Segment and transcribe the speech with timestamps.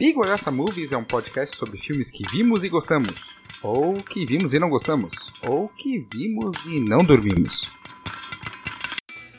[0.00, 3.22] Big Olhaça Movies é um podcast sobre filmes que vimos e gostamos,
[3.62, 5.10] ou que vimos e não gostamos,
[5.46, 7.60] ou que vimos e não dormimos.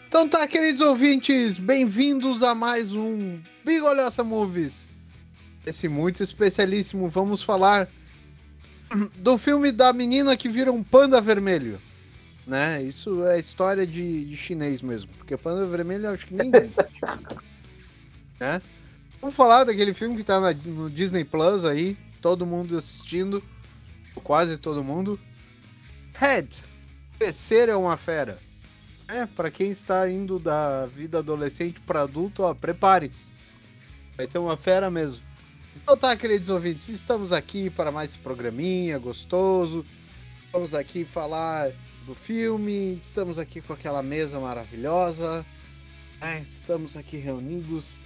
[0.07, 4.87] Então tá, queridos ouvintes, bem-vindos a mais um Big Olhaça Movies.
[5.65, 7.89] Esse muito especialíssimo, vamos falar
[9.17, 11.81] do filme da menina que vira um panda vermelho.
[12.45, 12.83] Né?
[12.83, 17.01] Isso é história de, de chinês mesmo, porque panda vermelho eu acho que nem existe.
[18.39, 18.61] né?
[19.21, 23.41] Vamos falar daquele filme que tá na, no Disney Plus aí, todo mundo assistindo,
[24.23, 25.19] quase todo mundo.
[26.15, 26.65] Head,
[27.19, 28.39] Crescer é uma fera.
[29.07, 33.31] É, para quem está indo da vida adolescente para adulto, ó, prepare-se.
[34.17, 35.21] Vai ser uma fera mesmo.
[35.75, 39.85] Então tá, queridos ouvintes, estamos aqui para mais programinha gostoso.
[40.51, 41.71] Vamos aqui falar
[42.07, 45.45] do filme, estamos aqui com aquela mesa maravilhosa.
[46.19, 48.00] É, estamos aqui reunidos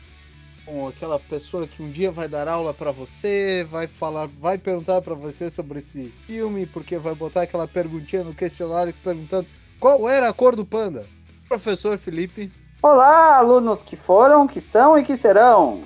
[0.66, 5.02] com aquela pessoa que um dia vai dar aula para você, vai falar, vai perguntar
[5.02, 9.48] para você sobre esse filme, porque vai botar aquela perguntinha no questionário perguntando
[9.80, 11.05] qual era a cor do panda.
[11.48, 12.52] Professor Felipe.
[12.82, 15.84] Olá, alunos que foram, que são e que serão.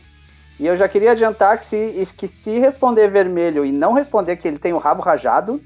[0.58, 4.48] E eu já queria adiantar que se, que se responder vermelho e não responder que
[4.48, 5.62] ele tem o rabo rajado,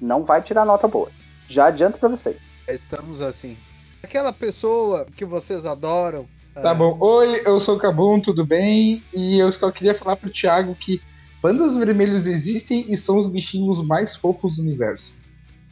[0.00, 1.10] não vai tirar nota boa.
[1.48, 2.36] Já adianto para vocês.
[2.68, 3.56] Estamos assim.
[4.02, 6.26] Aquela pessoa que vocês adoram,
[6.62, 6.96] Tá bom.
[6.98, 9.02] Oi, eu sou o Cabum, tudo bem?
[9.14, 11.00] E eu só queria falar pro Thiago que
[11.40, 15.14] pandas vermelhos existem e são os bichinhos mais fofos do universo.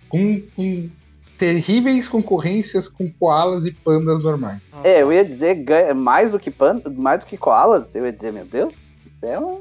[0.08, 0.88] Com, com
[1.36, 4.60] terríveis concorrências com koalas e pandas normais.
[4.84, 5.64] É, eu ia dizer
[5.94, 8.76] mais do que panda, mais do que koalas, eu ia dizer, meu Deus,
[9.22, 9.60] é uma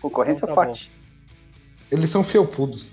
[0.00, 0.90] concorrência Então tá forte.
[1.90, 2.90] Eles são felpudos.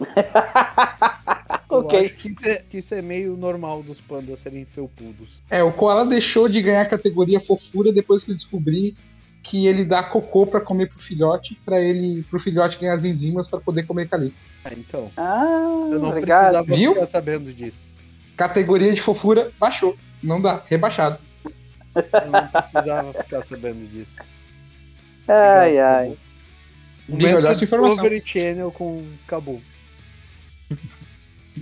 [1.70, 2.00] Eu ok.
[2.00, 5.42] acho que isso, é, que isso é meio normal dos pandas serem felpudos.
[5.50, 8.96] É, o koala deixou de ganhar a categoria fofura depois que eu descobri
[9.42, 13.48] que ele dá cocô pra comer pro filhote, para ele, pro filhote ganhar as enzimas
[13.48, 14.36] pra poder comer calico.
[14.64, 15.10] Ah, então.
[15.16, 16.50] Ah, Eu não obrigado.
[16.52, 16.94] precisava Viu?
[16.94, 17.94] ficar sabendo disso.
[18.36, 19.96] Categoria de fofura baixou.
[20.22, 21.18] Não dá, rebaixado.
[21.94, 24.22] Eu não precisava ficar sabendo disso.
[25.26, 26.16] Ai, Obrigado,
[27.10, 27.34] ai.
[27.36, 27.94] Olhar essa informação.
[27.96, 29.62] Discovery Channel com Cabu.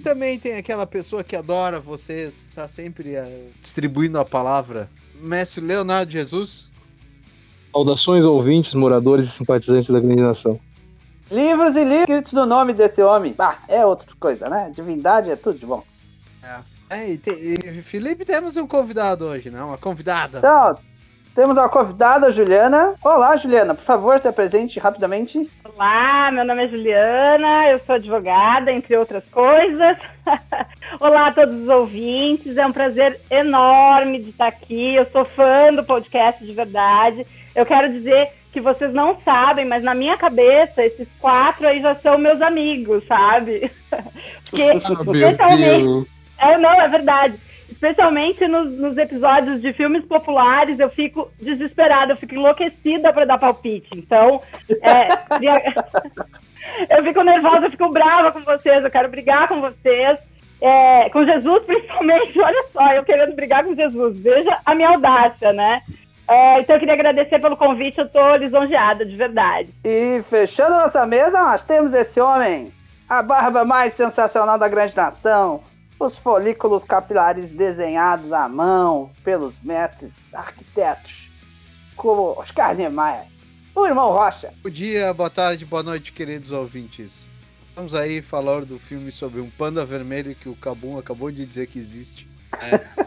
[0.03, 4.89] Também tem aquela pessoa que adora vocês, está sempre eh, distribuindo a palavra.
[5.21, 6.69] Mestre Leonardo Jesus.
[7.73, 10.59] Saudações ouvintes, moradores e simpatizantes da grande nação.
[11.31, 13.35] Livros e livros escritos no nome desse homem.
[13.39, 14.73] Ah, é outra coisa, né?
[14.75, 15.83] Divindade é tudo de bom.
[16.89, 19.69] É, e, te- e, Felipe, temos um convidado hoje, não?
[19.69, 20.39] Uma convidada.
[20.39, 20.79] Então,
[21.37, 22.95] temos uma convidada, Juliana.
[23.05, 25.49] Olá, Juliana, por favor, se apresente rapidamente.
[25.65, 29.99] Olá, meu nome é Juliana, eu sou advogada, entre outras coisas.
[30.99, 34.95] Olá a todos os ouvintes, é um prazer enorme de estar aqui.
[34.95, 37.27] Eu sou fã do podcast de verdade.
[37.55, 41.95] Eu quero dizer que vocês não sabem, mas na minha cabeça, esses quatro aí já
[41.97, 43.71] são meus amigos, sabe?
[44.49, 46.11] Porque, Ah, meu Deus.
[46.39, 47.39] é, não, é verdade.
[47.71, 53.39] Especialmente nos, nos episódios de filmes populares, eu fico desesperada, eu fico enlouquecida para dar
[53.39, 53.89] palpite.
[53.95, 54.41] Então,
[54.83, 55.09] é,
[56.97, 60.19] eu fico nervosa, eu fico brava com vocês, eu quero brigar com vocês.
[60.59, 64.19] É, com Jesus, principalmente, olha só, eu querendo brigar com Jesus.
[64.19, 65.83] Veja a minha audácia, né?
[66.29, 69.73] É, então, eu queria agradecer pelo convite, eu tô lisonjeada, de verdade.
[69.85, 72.69] E fechando nossa mesa, nós temos esse homem,
[73.09, 75.63] a barba mais sensacional da grande nação,
[75.99, 81.31] os folículos capilares desenhados à mão pelos mestres arquitetos,
[81.97, 83.27] como Oscar Niemeyer,
[83.75, 84.53] o irmão Rocha.
[84.63, 87.27] Bom dia, boa tarde, boa noite, queridos ouvintes.
[87.75, 91.67] Vamos aí falar do filme sobre um panda vermelho que o Cabum acabou de dizer
[91.67, 92.29] que existe.
[92.53, 93.07] É.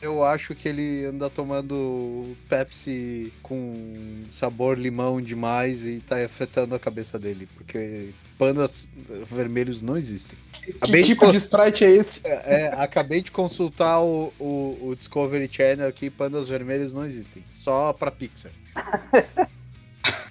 [0.00, 6.78] Eu acho que ele anda tomando Pepsi com sabor limão demais e tá afetando a
[6.78, 8.88] cabeça dele, porque pandas
[9.30, 10.38] vermelhos não existem.
[10.62, 12.20] Que Acabei de tipo con- de sprite é esse?
[12.24, 17.42] É, é, acabei de consultar o, o, o Discovery Channel aqui, pandas vermelhos não existem,
[17.48, 18.52] só pra Pixar.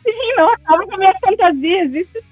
[0.03, 2.23] Sim, não acaba com a minha fantasia, existe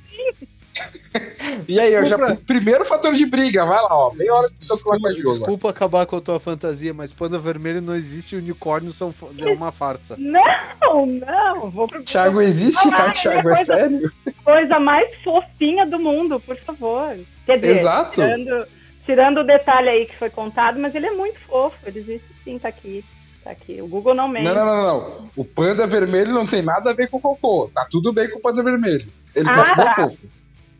[1.67, 2.35] E aí, eu já.
[2.35, 4.13] Primeiro fator de briga, vai lá, ó.
[4.13, 5.29] Meia hora de soco Desculpa, na jogo.
[5.37, 9.53] desculpa acabar com a tua fantasia, mas panda vermelho não existe e unicórnios são é
[9.53, 10.15] uma farsa.
[10.17, 13.11] Não, não, vou pro Thiago existe, Ah, tá?
[13.11, 14.11] Thiago, é coisa- sério?
[14.43, 17.15] coisa mais fofinha do mundo, por favor.
[17.45, 18.11] Quer dizer, Exato.
[18.15, 18.67] tirando,
[19.05, 22.57] tirando o detalhe aí que foi contado, mas ele é muito fofo, ele existe sim,
[22.57, 23.03] tá aqui.
[23.43, 23.81] Tá aqui.
[23.81, 24.45] O Google não mente.
[24.45, 25.29] Não, não, não, não.
[25.35, 27.69] O panda vermelho não tem nada a ver com o cocô.
[27.75, 29.05] Tá tudo bem com o panda vermelho.
[29.35, 29.89] Ele Ah, gosta tá.
[29.89, 30.17] do fofo.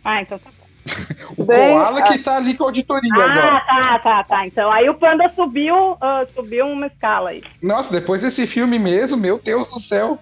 [0.03, 0.63] Ah, então tá bom.
[1.38, 3.57] O Bem, koala que tá ali com a auditoria agora.
[3.67, 4.45] Ah, tá, tá, tá.
[4.45, 7.41] Então aí o panda subiu, ah, subiu uma escala aí.
[7.61, 10.19] Nossa, depois desse filme mesmo, meu Deus do céu.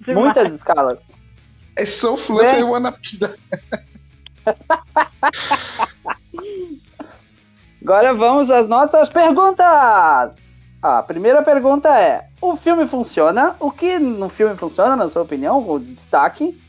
[0.00, 0.24] Demais.
[0.24, 0.98] Muitas escalas.
[1.76, 2.58] É so fluffy?
[2.60, 3.36] I wanna pida.
[7.82, 9.66] Agora vamos às nossas perguntas.
[10.82, 13.56] A primeira pergunta é: o filme funciona?
[13.60, 15.58] O que no filme funciona, na sua opinião?
[15.68, 16.60] O destaque.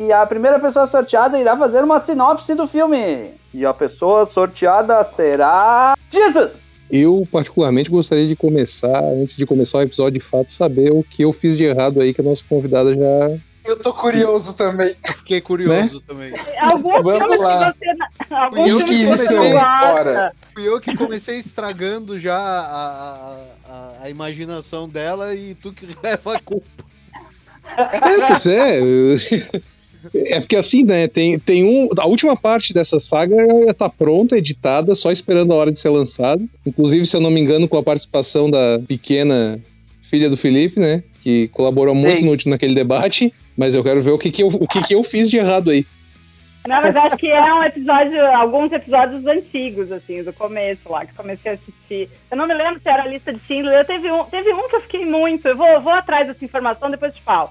[0.00, 3.32] E a primeira pessoa sorteada irá fazer uma sinopse do filme.
[3.52, 5.94] E a pessoa sorteada será.
[6.10, 6.52] Jesus!
[6.90, 11.22] Eu, particularmente, gostaria de começar, antes de começar o episódio, de fato, saber o que
[11.22, 13.38] eu fiz de errado aí, que a nossa convidada já.
[13.62, 14.96] Eu tô curioso também.
[15.06, 16.32] Eu fiquei curioso também.
[16.58, 17.74] Algum Vamos lá.
[17.74, 18.34] que você.
[18.34, 19.36] Algum Eu que gosta.
[19.36, 20.32] Bora.
[20.54, 23.36] Fui eu que comecei estragando já a, a,
[23.68, 26.66] a, a imaginação dela e tu que leva a culpa.
[27.76, 28.80] É, pois é.
[30.14, 31.08] É porque assim, né?
[31.08, 31.88] Tem, tem um.
[31.98, 33.36] A última parte dessa saga
[33.66, 36.42] já tá pronta, editada, só esperando a hora de ser lançada.
[36.66, 39.60] Inclusive, se eu não me engano, com a participação da pequena
[40.08, 41.02] filha do Felipe, né?
[41.22, 43.32] Que colaborou muito no, naquele debate.
[43.56, 45.70] Mas eu quero ver o que, que, eu, o que, que eu fiz de errado
[45.70, 45.84] aí.
[46.66, 51.14] Não, mas acho que é um episódio, alguns episódios antigos, assim, do começo lá, que
[51.14, 52.10] comecei a assistir.
[52.30, 53.78] Eu não me lembro se era a lista de Schindler.
[53.78, 55.46] Eu teve um, teve um que eu fiquei muito.
[55.48, 57.50] Eu vou, vou atrás dessa informação, depois te falo.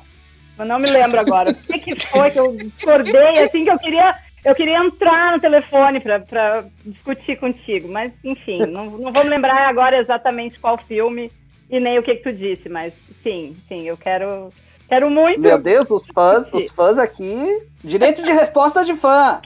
[0.59, 1.51] Mas não me lembro agora.
[1.51, 4.13] O que, que foi que eu discordei, assim, que eu queria.
[4.43, 9.29] Eu queria entrar no telefone pra, pra discutir contigo, mas enfim, não, não vou me
[9.29, 11.29] lembrar agora exatamente qual filme
[11.69, 14.49] e nem o que, que tu disse, mas sim, sim, eu quero,
[14.87, 15.41] quero muito.
[15.41, 17.35] Meu Deus, os fãs, os fãs aqui.
[17.83, 19.41] Direito de resposta de fã.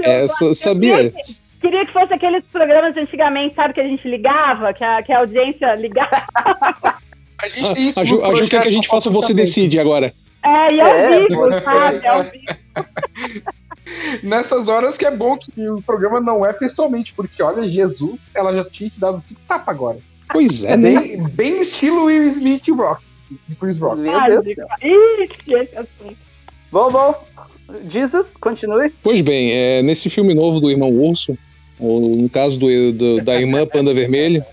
[0.00, 1.12] É, eu sa- sabia.
[1.60, 5.12] Queria que fosse aqueles programas de antigamente, sabe, que a gente ligava, que a, que
[5.12, 6.26] a audiência ligava.
[7.38, 9.32] A gente isso A Ju, no a Ju quer que a gente faça Você.
[9.34, 10.12] Decide agora.
[10.46, 11.50] É, e ao É, vivo, pô.
[11.50, 12.06] sabe?
[12.06, 12.44] Ao vivo.
[14.22, 18.52] Nessas horas que é bom que o programa não é pessoalmente, porque olha, Jesus, ela
[18.54, 19.98] já tinha te dado cinco tapas agora.
[20.32, 21.00] Pois é, É né?
[21.00, 23.00] bem, bem estilo Will Smith e Rock.
[23.60, 23.98] Chris Rock.
[24.00, 24.44] Meu Ah, Deus.
[24.82, 26.16] Ih, que esse assunto.
[26.72, 27.14] Bom, bom.
[27.88, 28.92] Jesus, continue.
[29.02, 31.36] Pois bem, é, nesse filme novo do Irmão Urso,
[31.78, 34.44] ou no caso do, do- da irmã Panda Vermelho,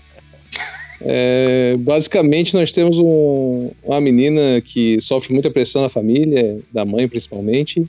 [1.06, 7.06] é, basicamente nós temos um- uma menina que sofre muita pressão na família, da mãe
[7.06, 7.84] principalmente,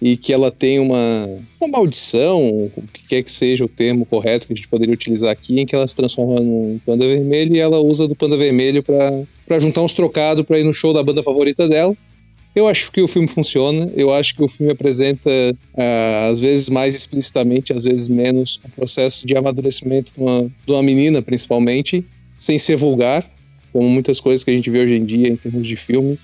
[0.00, 1.26] e que ela tem uma,
[1.60, 5.30] uma maldição, o que quer que seja o termo correto que a gente poderia utilizar
[5.30, 8.82] aqui, em que ela se transforma num panda vermelho e ela usa do panda vermelho
[8.82, 11.96] para juntar uns trocados para ir no show da banda favorita dela.
[12.54, 15.30] Eu acho que o filme funciona, eu acho que o filme apresenta,
[15.76, 20.72] ah, às vezes mais explicitamente, às vezes menos, o processo de amadurecimento de uma, de
[20.72, 22.02] uma menina, principalmente,
[22.46, 23.28] sem ser vulgar,
[23.72, 26.16] como muitas coisas que a gente vê hoje em dia em termos de filme.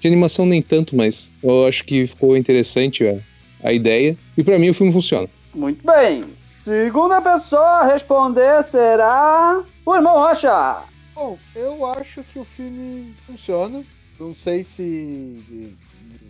[0.00, 3.18] De animação nem tanto, mas eu acho que ficou interessante a,
[3.62, 5.28] a ideia, e pra mim o filme funciona.
[5.54, 6.24] Muito bem.
[6.50, 9.62] Segunda pessoa a responder será.
[9.84, 10.82] O irmão Rocha.
[11.14, 13.84] Bom, eu acho que o filme funciona.
[14.18, 15.76] Não sei se.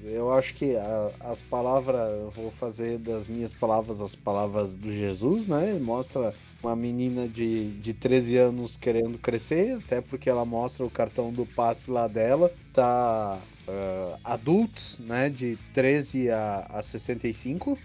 [0.06, 2.00] Eu acho que a- as palavras.
[2.23, 5.70] Eu vou fazer das minhas palavras as palavras do Jesus, né?
[5.70, 6.32] Ele mostra
[6.62, 11.44] uma menina de, de 13 anos querendo crescer, até porque ela mostra o cartão do
[11.44, 12.53] passe lá dela.
[12.73, 13.41] Tá.
[13.69, 15.29] ah, adultos, né?
[15.29, 17.76] De 13 a, a 65.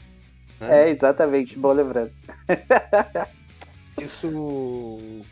[0.60, 0.88] né?
[0.88, 1.58] É, exatamente.
[1.58, 2.12] Boa lembrança.
[4.00, 4.28] Isso.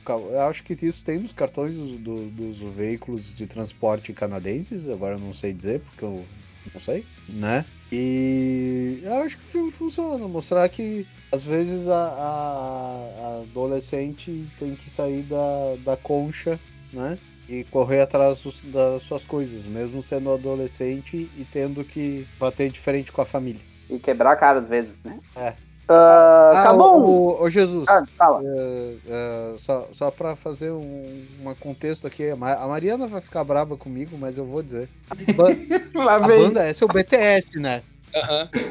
[0.07, 5.19] Eu acho que isso tem nos cartões do- dos veículos de transporte canadenses, agora eu
[5.19, 6.24] não sei dizer, porque eu
[6.73, 7.65] não sei, né?
[7.91, 14.51] E eu acho que o filme funciona, mostrar que às vezes a, a- a adolescente
[14.55, 17.19] tem que sair da, da concha, né?
[17.48, 22.79] E correr atrás dos- das suas coisas, mesmo sendo adolescente e tendo que bater de
[22.79, 23.65] frente com a família.
[23.89, 25.19] E quebrar a cara às vezes, né?
[25.38, 25.68] É.
[25.89, 27.01] Ah, Ah, acabou.
[27.01, 27.88] ô, ô, ô, Jesus.
[27.89, 28.41] Ah, fala.
[28.43, 33.22] É, é, só só para fazer um, um contexto aqui, a Ma- a Mariana vai
[33.22, 34.88] ficar braba comigo, mas eu vou dizer.
[35.10, 35.55] A, ba-
[35.96, 37.81] Lá a banda essa é o BTS, né?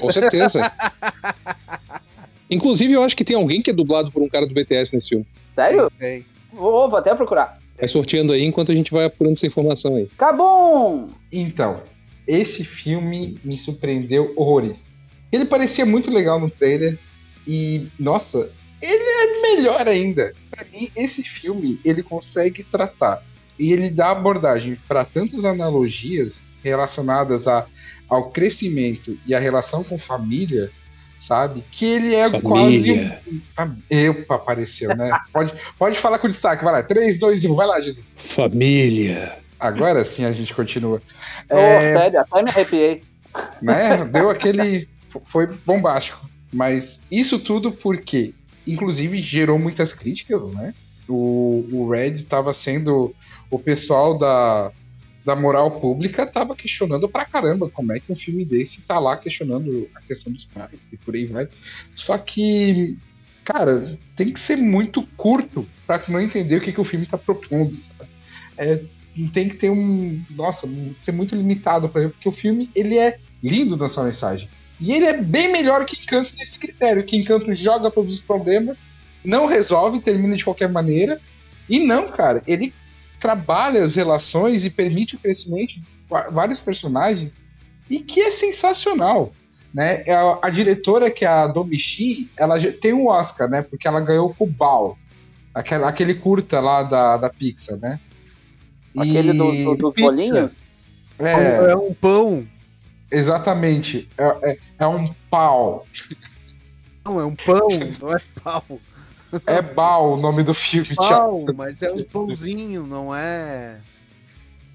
[0.00, 0.60] Com certeza.
[2.50, 5.10] Inclusive, eu acho que tem alguém que é dublado por um cara do BTS nesse
[5.10, 5.26] filme.
[5.54, 5.90] Sério?
[5.98, 6.25] Tem.
[6.52, 7.58] Vou, vou até procurar.
[7.78, 10.08] Vai sorteando aí enquanto a gente vai apurando essa informação aí.
[10.16, 11.10] Acabou.
[11.30, 11.82] Então,
[12.26, 14.96] esse filme me surpreendeu horrores.
[15.30, 16.98] Ele parecia muito legal no trailer
[17.48, 18.50] e, nossa,
[18.80, 20.34] ele é melhor ainda.
[20.50, 23.22] Pra mim, esse filme ele consegue tratar
[23.58, 27.64] e ele dá abordagem para tantas analogias relacionadas a,
[28.06, 30.70] ao crescimento e a relação com família,
[31.18, 31.64] sabe?
[31.72, 33.76] Que ele é quase um.
[33.88, 35.10] Epa, apareceu, né?
[35.32, 36.82] pode, pode falar com destaque, vai lá.
[36.82, 38.04] 3, 2, 1, vai lá, Jesus.
[38.16, 39.38] Família.
[39.58, 41.00] Agora sim a gente continua.
[41.50, 43.02] Ô, É, sério, até me arrepiei.
[43.62, 44.04] né?
[44.04, 44.86] Deu aquele.
[45.26, 46.28] Foi bombástico.
[46.52, 48.34] Mas isso tudo porque,
[48.66, 50.74] inclusive, gerou muitas críticas, né?
[51.08, 53.14] O, o Red estava sendo
[53.50, 54.70] o pessoal da,
[55.24, 59.16] da moral pública tava questionando pra caramba como é que um filme desse tá lá
[59.16, 61.48] questionando a questão dos pais e por aí vai.
[61.94, 62.96] Só que,
[63.44, 67.18] cara, tem que ser muito curto pra não entender o que, que o filme tá
[67.18, 68.10] propondo, sabe?
[68.56, 68.80] É,
[69.32, 70.22] tem que ter um.
[70.30, 70.68] Nossa,
[71.00, 74.48] ser muito limitado pra porque o filme ele é lindo na sua mensagem.
[74.80, 78.85] E ele é bem melhor que Encanto nesse critério, que Encanto joga todos os problemas,
[79.25, 81.20] não resolve, termina de qualquer maneira.
[81.68, 82.73] E não, cara, ele
[83.18, 85.82] trabalha as relações e permite o crescimento de
[86.30, 87.32] vários personagens
[87.90, 89.32] e que é sensacional.
[89.75, 90.04] Né?
[90.06, 93.62] A, é a diretora, que é a Domichi, ela já tem um Oscar, né?
[93.62, 94.97] Porque ela ganhou o Bal,
[95.54, 98.00] aquele, aquele curta lá da, da Pixar, né?
[98.97, 100.64] Aquele do, do, dos bolinhos?
[101.18, 102.47] É, é um pão.
[103.10, 104.08] Exatamente.
[104.16, 105.86] É, é, é, um pau.
[107.04, 107.68] Não, é um pão,
[108.00, 108.64] não é pau.
[109.46, 113.78] É Bal o nome do filme, Pau, mas é um pãozinho, não é.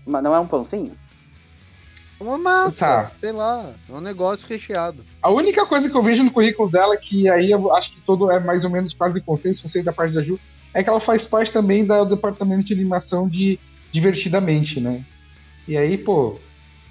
[0.06, 0.96] Mas não é um pãozinho?
[2.20, 3.12] É uma massa, tá.
[3.20, 5.04] sei lá, é um negócio recheado.
[5.22, 8.30] A única coisa que eu vejo no currículo dela, que aí eu acho que todo
[8.30, 10.40] é mais ou menos quase consenso, não sei da parte da Ju,
[10.72, 13.60] é que ela faz parte também do departamento de animação de
[13.92, 15.06] Divertidamente, né?
[15.68, 16.40] E aí, pô,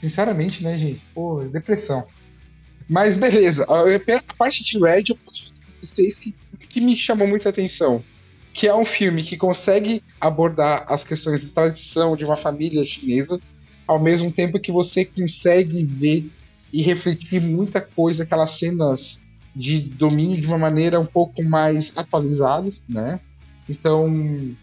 [0.03, 1.01] sinceramente, né, gente?
[1.15, 2.05] Pô, depressão.
[2.89, 6.35] Mas beleza, a parte de Red eu posso falar pra vocês que
[6.73, 8.03] que me chamou muita atenção,
[8.55, 13.39] que é um filme que consegue abordar as questões de tradição de uma família chinesa,
[13.87, 16.31] ao mesmo tempo que você consegue ver
[16.73, 19.21] e refletir muita coisa, aquelas cenas
[19.55, 23.21] de domínio de uma maneira um pouco mais atualizadas, né?
[23.69, 24.55] Então,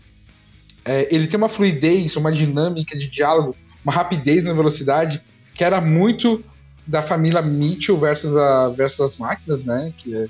[0.84, 5.21] é, ele tem uma fluidez, uma dinâmica de diálogo, uma rapidez na velocidade
[5.53, 6.43] que era muito
[6.86, 9.93] da família Mitchell versus, a, versus as máquinas, né?
[9.98, 10.27] Que é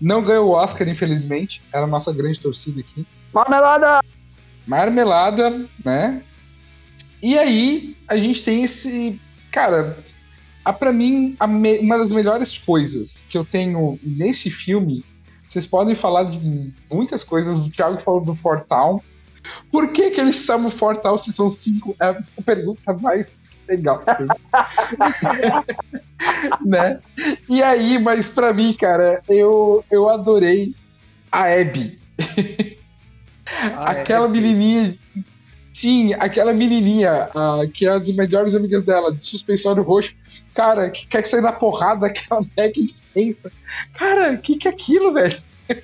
[0.00, 1.62] não ganhou o Oscar, infelizmente.
[1.72, 3.06] Era a nossa grande torcida aqui.
[3.32, 4.00] Marmelada!
[4.66, 6.22] Marmelada, né?
[7.22, 9.20] E aí, a gente tem esse.
[9.50, 9.98] Cara,
[10.64, 11.78] a, pra mim, a me...
[11.78, 15.04] uma das melhores coisas que eu tenho nesse filme.
[15.48, 17.58] Vocês podem falar de muitas coisas.
[17.58, 19.02] O Thiago falou do Fortal.
[19.70, 21.96] Por que, que eles chamam Fortal se são cinco?
[22.00, 24.02] É a pergunta mais legal.
[26.64, 27.00] né?
[27.48, 30.74] E aí, mas pra mim, cara, eu, eu adorei
[31.30, 31.98] a Abby.
[33.76, 34.40] aquela Abby.
[34.40, 34.96] menininha.
[35.72, 40.14] Sim, aquela menininha uh, que é uma das melhores amigas dela, de suspensório roxo.
[40.54, 43.52] Cara, que quer sair na porrada daquela mega intensa.
[43.94, 45.40] Cara, o que, que é aquilo, velho?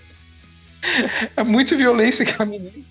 [1.37, 2.85] é muito violência aquela menina.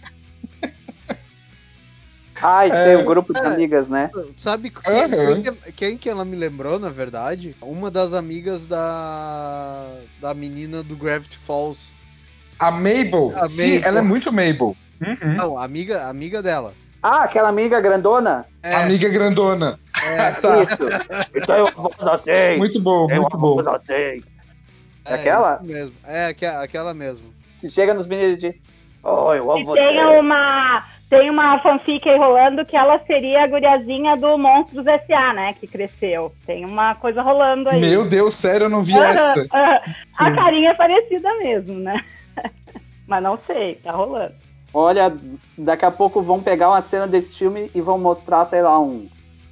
[2.43, 4.11] Ai, é, tem um grupo de é, amigas, né?
[4.35, 5.41] Sabe uhum.
[5.41, 7.55] quem, quem, que ela me lembrou, na verdade?
[7.61, 9.87] Uma das amigas da,
[10.19, 11.89] da menina do Gravity Falls.
[12.59, 13.31] A Mabel?
[13.37, 14.75] A Sim, ela é muito Mabel.
[15.01, 15.35] Uhum.
[15.37, 16.73] Não, amiga, amiga dela.
[17.01, 18.45] Ah, aquela amiga grandona?
[18.61, 18.75] É.
[18.75, 19.79] Amiga grandona.
[20.05, 20.63] É, tá.
[20.63, 20.85] Isso.
[21.33, 22.57] Então eu vou assim.
[22.57, 23.59] Muito bom, eu muito bom.
[23.61, 24.21] Assim.
[25.05, 25.61] É aquela?
[25.63, 25.95] mesmo.
[26.05, 26.27] É,
[26.61, 27.33] aquela mesmo.
[27.61, 28.59] Que chega nos meninos e diz:
[29.01, 29.87] Oh, eu amo e você.
[29.87, 30.83] Tem uma
[31.19, 35.53] tem uma fanfic aí rolando que ela seria a guriazinha do Monstros S.A., né?
[35.53, 36.33] Que cresceu.
[36.45, 37.79] Tem uma coisa rolando aí.
[37.79, 39.45] Meu Deus, sério, eu não vi essa.
[40.17, 42.03] a carinha é parecida mesmo, né?
[43.07, 44.33] Mas não sei, tá rolando.
[44.73, 45.15] Olha,
[45.55, 49.07] daqui a pouco vão pegar uma cena desse filme e vão mostrar, sei lá, um,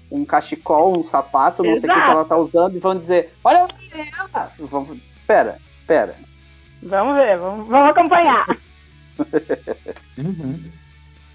[0.09, 1.93] um cachecol, um sapato, não Exato.
[1.93, 3.67] sei o que ela tá usando, e vão dizer, olha
[4.17, 4.51] ela!
[4.57, 6.15] Vamos, pera, pera.
[6.81, 8.47] Vamos ver, vamos, vamos acompanhar.
[10.17, 10.80] uhum.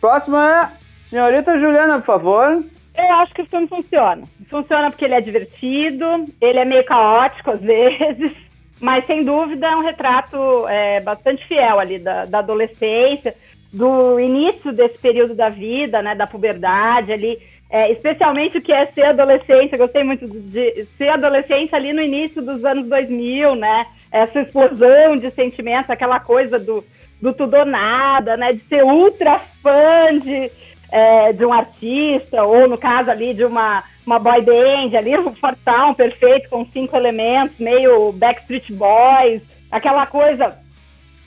[0.00, 0.70] Próximo é
[1.08, 2.64] senhorita Juliana, por favor.
[2.96, 4.22] Eu acho que o filme funciona.
[4.48, 6.06] Funciona porque ele é divertido,
[6.40, 8.32] ele é meio caótico às vezes,
[8.80, 13.34] mas sem dúvida é um retrato é, bastante fiel ali da, da, adolescência,
[13.72, 17.38] do início desse período da vida, né, da puberdade ali,
[17.68, 19.72] é, especialmente o que é ser adolescente.
[19.72, 23.86] Eu gostei muito de ser adolescente ali no início dos anos 2000, né?
[24.10, 26.84] Essa explosão de sentimentos, aquela coisa do
[27.20, 28.52] do tudo ou nada, né?
[28.52, 30.50] De ser ultra fã de,
[30.90, 35.34] é, de um artista, ou no caso ali de uma, uma boy band, ali, um
[35.34, 40.56] fortão perfeito, com cinco elementos, meio Backstreet Boys, aquela coisa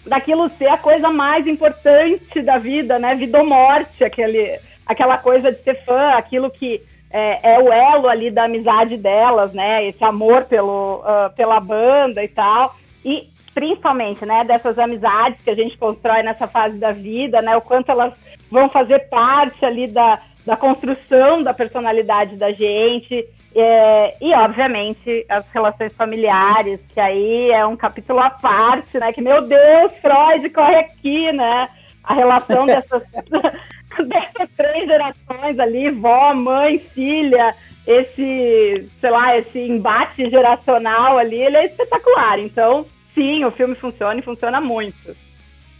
[0.05, 3.15] daquilo ser a coisa mais importante da vida, né?
[3.15, 6.81] Vida ou morte, aquele, aquela coisa de ser fã, aquilo que
[7.11, 9.87] é, é o elo ali da amizade delas, né?
[9.87, 12.75] Esse amor pelo, uh, pela banda e tal.
[13.03, 13.27] E
[13.59, 17.91] principalmente, né, dessas amizades que a gente constrói nessa fase da vida, né, o quanto
[17.91, 18.13] elas
[18.49, 25.45] vão fazer parte ali da, da construção da personalidade da gente, é, e, obviamente, as
[25.51, 29.11] relações familiares, que aí é um capítulo à parte, né?
[29.11, 31.67] Que, meu Deus, Freud corre aqui, né?
[32.03, 33.03] A relação dessas,
[34.07, 37.53] dessas três gerações ali, vó, mãe, filha,
[37.87, 42.39] esse, sei lá, esse embate geracional ali, ele é espetacular.
[42.39, 42.85] Então,
[43.19, 45.15] sim, o filme funciona e funciona muito.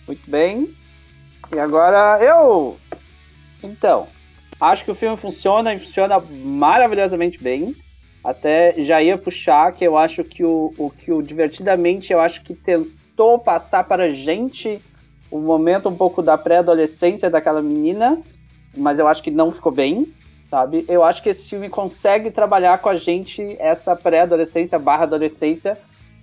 [0.05, 0.75] Muito bem.
[1.53, 2.77] E agora eu.
[3.63, 4.07] Então,
[4.59, 7.73] acho que o filme funciona e funciona maravilhosamente bem.
[8.21, 12.41] Até já ia puxar que eu acho que o, o que o divertidamente eu acho
[12.41, 14.81] que tentou passar para a gente
[15.31, 18.21] o momento um pouco da pré-adolescência daquela menina,
[18.75, 20.11] mas eu acho que não ficou bem,
[20.49, 20.83] sabe?
[20.89, 25.77] Eu acho que esse filme consegue trabalhar com a gente essa pré-adolescência barra adolescência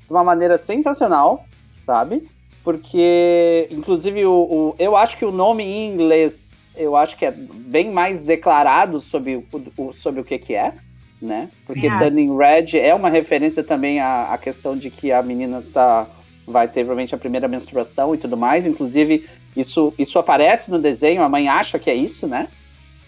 [0.07, 1.45] de uma maneira sensacional,
[1.85, 2.29] sabe?
[2.65, 6.47] Porque, inclusive, o, o, eu acho que o nome em inglês
[6.77, 9.45] eu acho que é bem mais declarado sobre o,
[9.79, 10.75] o sobre o que, que é,
[11.21, 11.49] né?
[11.67, 11.99] Porque é.
[11.99, 16.07] Dunning Red é uma referência também à, à questão de que a menina tá,
[16.47, 18.67] vai ter provavelmente a primeira menstruação e tudo mais.
[18.67, 22.49] Inclusive, isso, isso aparece no desenho, a mãe acha que é isso, né?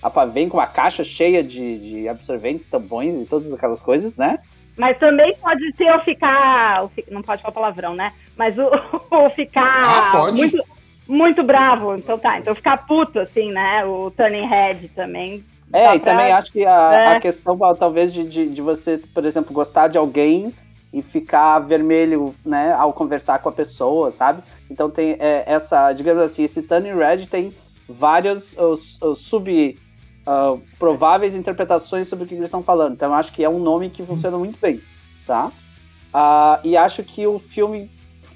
[0.02, 4.38] A vem com uma caixa cheia de, de absorventes, tampões e todas aquelas coisas, né?
[4.78, 6.88] Mas também pode ser o ficar.
[7.10, 8.12] Não pode falar palavrão, né?
[8.36, 8.62] Mas o,
[9.10, 10.62] o ficar ah, muito,
[11.08, 11.96] muito bravo.
[11.96, 13.84] Então tá, então ficar puto, assim, né?
[13.84, 16.12] O turning head também é, e pra...
[16.12, 17.16] também acho que a, é.
[17.16, 20.52] a questão talvez de, de, de, você, por exemplo, gostar de alguém
[20.92, 24.42] e ficar vermelho, né, ao conversar com a pessoa, sabe?
[24.70, 27.52] Então tem é, essa, digamos assim, esse Turning Red tem
[27.86, 29.78] várias os, os sub
[30.28, 32.92] uh, prováveis interpretações sobre o que eles estão falando.
[32.92, 34.80] Então acho que é um nome que funciona muito bem,
[35.26, 35.50] tá?
[36.12, 37.90] Uh, e acho que o filme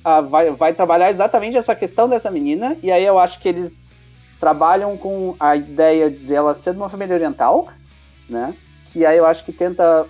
[0.04, 3.82] uh, vai, vai trabalhar exatamente essa questão dessa menina, e aí eu acho que eles
[4.40, 7.68] trabalham com a ideia dela ser de uma família oriental,
[8.28, 8.54] né?
[8.92, 10.06] Que aí eu acho que tenta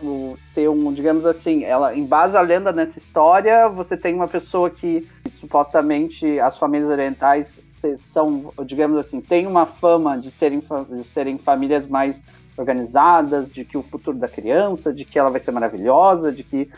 [0.54, 3.68] ter um, digamos assim, ela embasa a lenda nessa história.
[3.68, 5.08] Você tem uma pessoa que
[5.38, 7.52] supostamente as famílias orientais
[7.96, 12.20] são, digamos assim, tem uma fama de serem, de serem famílias mais
[12.56, 16.68] organizadas, de que o futuro da criança, de que ela vai ser maravilhosa, de que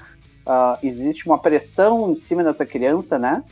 [0.47, 3.43] uh, existe uma pressão em cima dessa criança, né?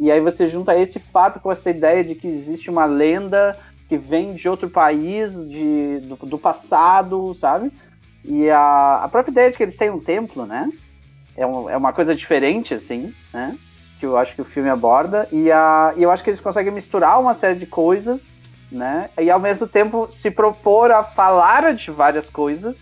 [0.00, 3.56] E aí você junta esse fato com essa ideia de que existe uma lenda
[3.88, 7.72] que vem de outro país, de, do, do passado, sabe?
[8.24, 10.70] E a, a própria ideia de que eles têm um templo, né?
[11.36, 13.56] É, um, é uma coisa diferente, assim, né?
[13.98, 15.28] Que eu acho que o filme aborda.
[15.32, 18.20] E, a, e eu acho que eles conseguem misturar uma série de coisas,
[18.70, 19.10] né?
[19.20, 22.76] E ao mesmo tempo se propor a falar de várias coisas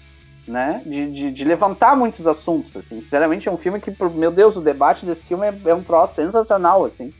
[0.46, 0.81] né?
[0.87, 3.00] De, de, de, levantar muitos assuntos, assim.
[3.00, 6.14] Sinceramente, é um filme que, meu Deus, o debate desse filme é, é um troço
[6.14, 7.12] sensacional, assim.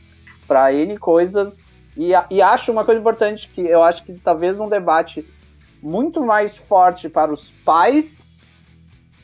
[0.47, 1.59] Pra N coisas.
[1.95, 5.27] E, e acho uma coisa importante, que eu acho que talvez um debate
[5.81, 8.17] muito mais forte para os pais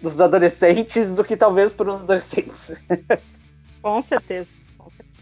[0.02, 2.62] dos adolescentes do que talvez para os adolescentes.
[3.82, 4.50] Com certeza.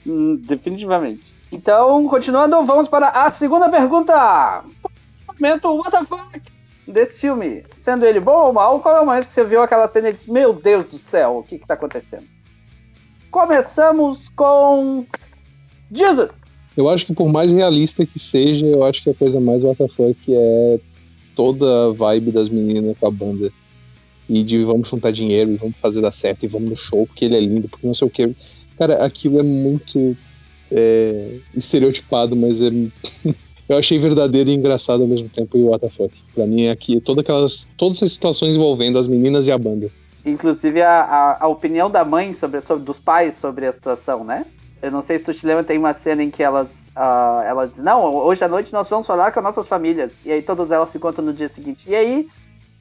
[0.06, 1.34] Hum, definitivamente.
[1.52, 4.64] Então, continuando, vamos para a segunda pergunta.
[5.28, 6.42] Momento, fuck?
[6.88, 9.88] desse filme, sendo ele bom ou mal, qual é o momento que você viu aquela
[9.88, 12.26] cena e disse, meu Deus do céu, o que está acontecendo?
[13.30, 15.06] Começamos com
[15.92, 16.32] Jesus.
[16.76, 20.34] Eu acho que por mais realista que seja, eu acho que a coisa mais WTF
[20.34, 20.80] é
[21.36, 23.52] toda a vibe das meninas com a banda.
[24.30, 27.26] E de vamos juntar dinheiro, e vamos fazer dar certo, e vamos no show, porque
[27.26, 28.34] ele é lindo, porque não sei o que.
[28.82, 30.18] Cara, aquilo é muito
[30.72, 32.70] é, estereotipado, mas é
[33.70, 36.12] eu achei verdadeiro e engraçado ao mesmo tempo e o WTF.
[36.34, 37.68] Pra mim é aqui todas aquelas.
[37.78, 39.88] Todas as situações envolvendo as meninas e a banda.
[40.26, 44.48] Inclusive a, a, a opinião da mãe sobre, sobre dos pais sobre a situação, né?
[44.82, 46.72] Eu não sei se tu te lembra, tem uma cena em que elas.
[46.96, 50.12] Uh, ela diz, não, hoje à noite nós vamos falar com as nossas famílias.
[50.26, 51.84] E aí todas elas se encontram no dia seguinte.
[51.88, 52.28] E aí?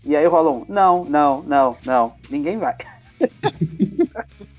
[0.02, 2.14] E aí rolam, não, não, não, não.
[2.30, 2.74] Ninguém vai.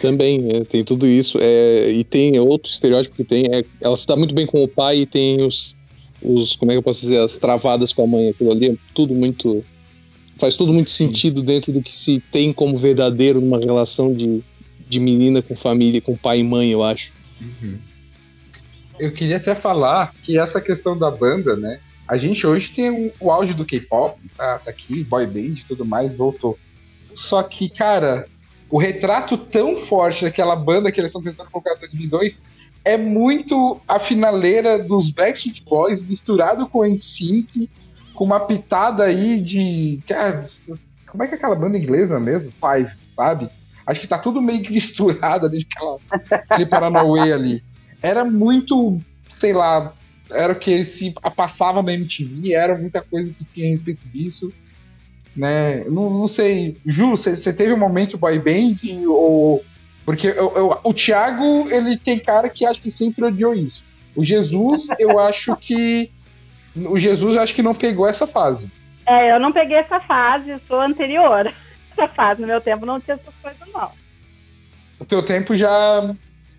[0.00, 1.38] Também, é, tem tudo isso.
[1.40, 3.46] É, e tem outro estereótipo que tem.
[3.54, 5.74] É, ela se dá muito bem com o pai e tem os,
[6.22, 6.56] os.
[6.56, 7.18] Como é que eu posso dizer?
[7.18, 8.30] As travadas com a mãe.
[8.30, 9.64] Aquilo ali é tudo muito.
[10.38, 14.42] Faz tudo muito sentido dentro do que se tem como verdadeiro numa relação de,
[14.88, 17.12] de menina com família, com pai e mãe, eu acho.
[17.40, 17.78] Uhum.
[18.98, 21.80] Eu queria até falar que essa questão da banda, né?
[22.06, 25.64] A gente hoje tem o, o auge do K-pop, tá, tá aqui, boy band e
[25.66, 26.58] tudo mais, voltou.
[27.14, 28.26] Só que, cara,
[28.74, 32.42] o retrato tão forte daquela banda que eles estão tentando colocar em 2002
[32.84, 37.70] é muito a finaleira dos Backstreet Boys misturado com NSYNC,
[38.14, 40.02] com uma pitada aí de.
[40.08, 40.48] Cara,
[41.06, 42.50] como é que é aquela banda inglesa mesmo?
[42.50, 43.48] Five, sabe?
[43.86, 45.98] Acho que tá tudo meio que misturado ali, aquela,
[46.50, 47.62] aquele Paranauê ali.
[48.02, 49.00] Era muito,
[49.38, 49.94] sei lá,
[50.28, 54.52] era o que se passava na MTV, era muita coisa que tinha a respeito disso
[55.36, 55.84] né?
[55.84, 58.76] Não, não sei, Ju, você teve um momento boy band
[59.08, 59.64] ou
[60.04, 63.82] porque eu, eu, o Thiago ele tem cara que acha que sempre odiou isso.
[64.14, 66.10] O Jesus, eu acho que.
[66.76, 68.68] O Jesus, eu acho que não pegou essa fase.
[69.06, 71.52] É, eu não peguei essa fase, eu sou anterior.
[71.96, 73.88] Essa fase, no meu tempo, não tinha essas coisas, não.
[74.98, 76.12] O teu tempo já.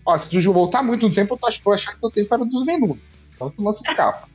[0.06, 2.24] Ó, se tu voltar muito no tempo, eu tô ach- vou achar que o teu
[2.24, 3.04] tempo era dos minutos.
[3.36, 4.30] Então tu não se escapa.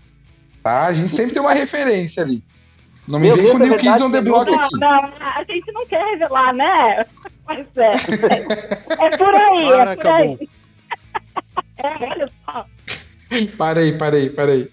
[0.62, 0.85] Tá?
[0.85, 2.42] A gente sempre tem uma referência ali.
[3.11, 4.79] Não me Meu vem Deus, com é New Kids verdade, on the Block Não, aqui.
[4.79, 7.05] não, a gente não quer revelar, né?
[7.46, 7.94] Mas é.
[7.94, 10.33] É, é por aí, Para, é por aí.
[10.33, 10.38] acabou.
[11.83, 12.66] É, olha só.
[13.57, 14.70] Parei, parei, parei.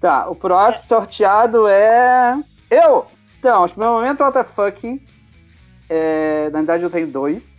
[0.00, 2.36] Tá, o próximo sorteado é.
[2.68, 3.06] Eu!
[3.38, 5.00] Então, acho que meu momento WTF.
[5.88, 6.50] É...
[6.50, 7.50] Na verdade, eu tenho dois.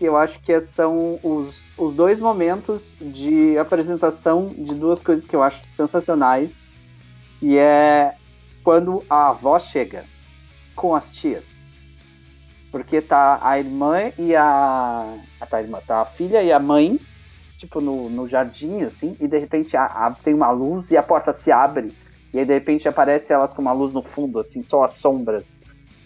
[0.00, 5.36] Que eu acho que são os, os dois momentos de apresentação de duas coisas que
[5.36, 6.50] eu acho sensacionais.
[7.40, 8.14] E é
[8.62, 10.04] quando a avó chega
[10.74, 11.44] com as tias.
[12.70, 15.14] Porque tá a irmã e a.
[15.40, 16.98] ah, Tá a irmã, tá a filha e a mãe,
[17.58, 21.02] tipo, no, no jardim, assim, e de repente a- a- tem uma luz e a
[21.02, 21.92] porta se abre.
[22.32, 25.44] E aí de repente aparece elas com uma luz no fundo, assim, só as sombras.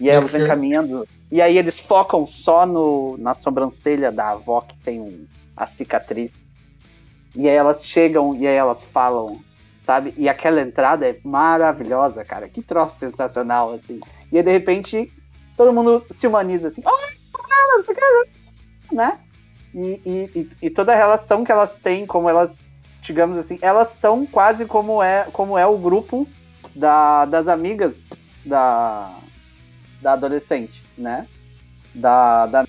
[0.00, 1.06] E aí elas vêm caminhando.
[1.30, 5.24] E aí eles focam só no, na sobrancelha da avó que tem um,
[5.56, 6.32] a cicatriz.
[7.34, 9.38] E aí elas chegam e aí elas falam,
[9.86, 10.12] sabe?
[10.16, 12.48] E aquela entrada é maravilhosa, cara.
[12.48, 14.00] Que troço sensacional, assim.
[14.32, 15.12] E aí de repente
[15.56, 19.18] todo mundo se humaniza assim, oh, né?
[19.74, 22.58] E, e, e, e toda a relação que elas têm, como elas,
[23.02, 26.26] digamos assim, elas são quase como é, como é o grupo
[26.74, 27.94] da, das amigas
[28.44, 29.14] da,
[30.02, 31.26] da adolescente, né?
[31.94, 32.66] Da, da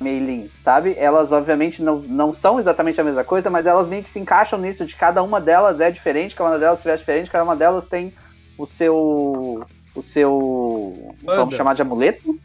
[0.00, 0.94] Meilin, sabe?
[0.98, 4.58] Elas obviamente não, não são exatamente a mesma coisa, mas elas meio que se encaixam
[4.58, 7.84] nisso, de cada uma delas é diferente, cada uma delas é diferente, cada uma delas
[7.88, 8.12] tem
[8.58, 9.64] o seu.
[9.94, 11.14] o seu.
[11.24, 11.40] Panda.
[11.40, 12.38] vamos chamar de amuleto?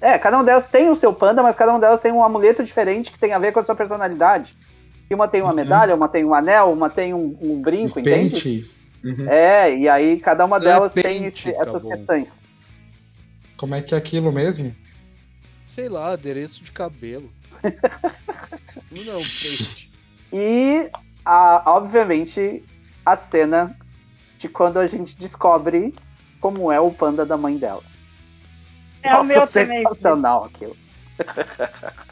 [0.00, 2.64] É, cada uma delas tem o seu panda, mas cada uma delas tem um amuleto
[2.64, 4.54] diferente que tem a ver com a sua personalidade.
[5.10, 5.56] E uma tem uma Uhum.
[5.56, 8.34] medalha, uma tem um anel, uma tem um, um brinco, entende?
[8.36, 8.70] Pente.
[9.04, 9.28] Uhum.
[9.28, 11.88] É, e aí cada uma é delas tem pente, esse- essas Cabum.
[11.90, 12.28] questões.
[13.56, 14.74] Como é que é aquilo mesmo?
[15.70, 17.30] Sei lá, adereço de cabelo.
[18.90, 19.88] não, peixe.
[20.32, 20.90] E,
[21.24, 22.64] a- obviamente,
[23.06, 23.76] a cena
[24.36, 25.94] de quando a gente descobre
[26.40, 27.84] como é o panda da mãe dela.
[29.00, 29.84] É o meu também.
[29.84, 30.76] sensacional aquilo.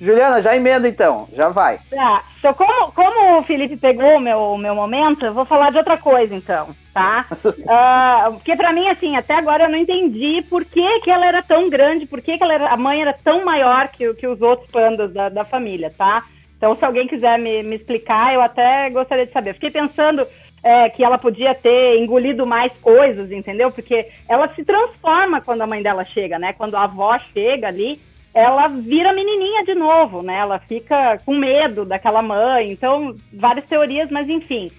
[0.00, 1.78] Juliana, já emenda então, já vai.
[1.90, 2.22] Tá.
[2.38, 5.96] Então, como, como o Felipe pegou o meu, meu momento, eu vou falar de outra
[5.96, 7.26] coisa, então, tá?
[7.68, 11.42] Ah, porque pra mim, assim, até agora eu não entendi por que, que ela era
[11.42, 14.40] tão grande, por que, que ela era, a mãe era tão maior que, que os
[14.40, 16.22] outros pandas da, da família, tá?
[16.56, 19.54] Então, se alguém quiser me, me explicar, eu até gostaria de saber.
[19.54, 20.26] Fiquei pensando
[20.62, 23.70] é, que ela podia ter engolido mais coisas, entendeu?
[23.70, 26.52] Porque ela se transforma quando a mãe dela chega, né?
[26.54, 28.00] Quando a avó chega ali,
[28.36, 30.36] ela vira menininha de novo, né?
[30.36, 32.70] Ela fica com medo daquela mãe.
[32.70, 34.70] Então, várias teorias, mas enfim.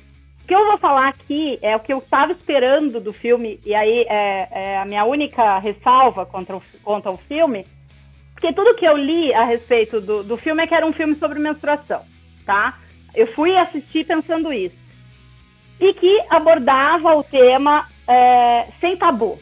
[0.44, 3.74] O que eu vou falar aqui é o que eu estava esperando do filme, e
[3.74, 7.66] aí é, é a minha única ressalva contra o, contra o filme,
[8.34, 11.16] porque tudo que eu li a respeito do, do filme é que era um filme
[11.16, 12.04] sobre menstruação,
[12.46, 12.78] tá?
[13.16, 14.78] Eu fui assistir pensando isso.
[15.82, 19.40] E que abordava o tema é, sem tabu.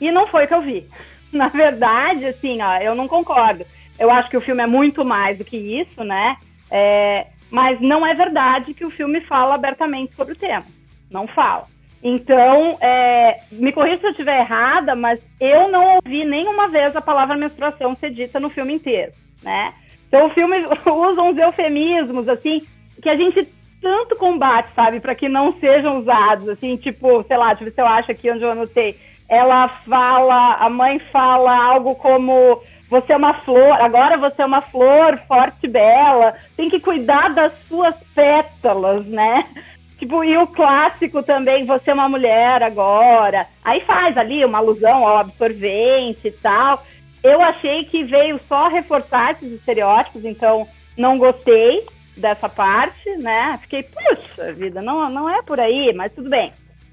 [0.00, 0.88] E não foi o que eu vi.
[1.36, 3.64] Na verdade, assim, ó, eu não concordo.
[3.98, 6.36] Eu acho que o filme é muito mais do que isso, né?
[6.70, 10.64] É, mas não é verdade que o filme fala abertamente sobre o tema.
[11.10, 11.66] Não fala.
[12.02, 17.00] Então, é, me corrija se eu estiver errada, mas eu não ouvi nenhuma vez a
[17.00, 19.72] palavra menstruação ser dita no filme inteiro, né?
[20.08, 22.66] Então o filme usa uns eufemismos, assim,
[23.00, 23.46] que a gente
[23.80, 27.86] tanto combate, sabe, para que não sejam usados, assim, tipo, sei lá, ver se eu
[27.86, 28.96] acho aqui onde eu anotei.
[29.28, 34.60] Ela fala, a mãe fala algo como você é uma flor, agora você é uma
[34.60, 39.46] flor forte e bela, tem que cuidar das suas pétalas, né?
[39.98, 43.46] Tipo, e o clássico também, você é uma mulher agora.
[43.62, 46.82] Aí faz ali uma alusão ao absorvente e tal.
[47.22, 50.66] Eu achei que veio só reforçar esses estereótipos, então
[50.98, 53.58] não gostei dessa parte, né?
[53.62, 56.52] Fiquei, puxa vida, não, não é por aí, mas tudo bem.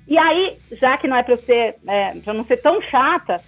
[0.10, 3.40] E aí, já que não é para eu ser, é, pra não ser tão chata,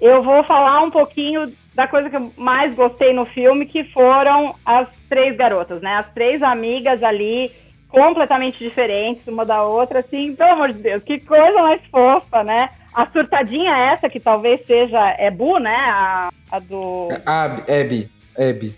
[0.00, 4.52] eu vou falar um pouquinho da coisa que eu mais gostei no filme, que foram
[4.66, 5.94] as três garotas, né?
[5.94, 7.52] As três amigas ali,
[7.88, 12.68] completamente diferentes uma da outra, assim, pelo amor de Deus, que coisa mais fofa, né?
[12.92, 15.76] A surtadinha essa, que talvez seja, é Bu, né?
[15.76, 17.08] A, a do...
[17.24, 18.10] Ah, Abby.
[18.36, 18.74] Abby.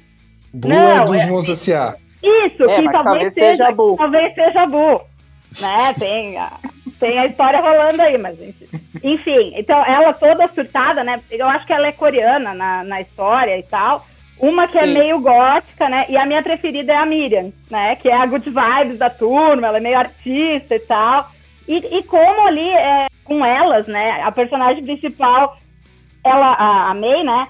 [0.53, 1.97] Blue Não, é dos é- S.A.
[2.23, 3.97] Isso, É, que talvez, talvez seja, seja Bu.
[3.97, 5.01] talvez seja Bu,
[5.59, 5.95] né?
[5.99, 6.53] Tem a,
[6.99, 8.69] tem a história rolando aí, mas enfim.
[9.03, 9.53] enfim.
[9.57, 11.21] Então ela toda surtada, né?
[11.31, 14.07] Eu acho que ela é coreana na, na história e tal.
[14.39, 14.95] Uma que é Sim.
[14.95, 16.07] meio gótica, né?
[16.09, 17.97] E a minha preferida é a Miriam, né?
[17.97, 21.31] Que é a good vibes da turma, ela é meio artista e tal.
[21.69, 24.23] E, e como ali, é, com elas, né?
[24.23, 25.59] A personagem principal,
[26.25, 27.49] ela, a, a May, né?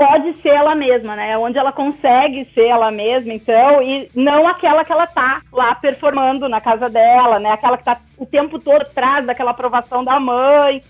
[0.00, 1.36] Pode ser ela mesma, né?
[1.36, 6.48] Onde ela consegue ser ela mesma, então, e não aquela que ela tá lá performando
[6.48, 7.50] na casa dela, né?
[7.50, 10.82] Aquela que tá o tempo todo atrás daquela aprovação da mãe.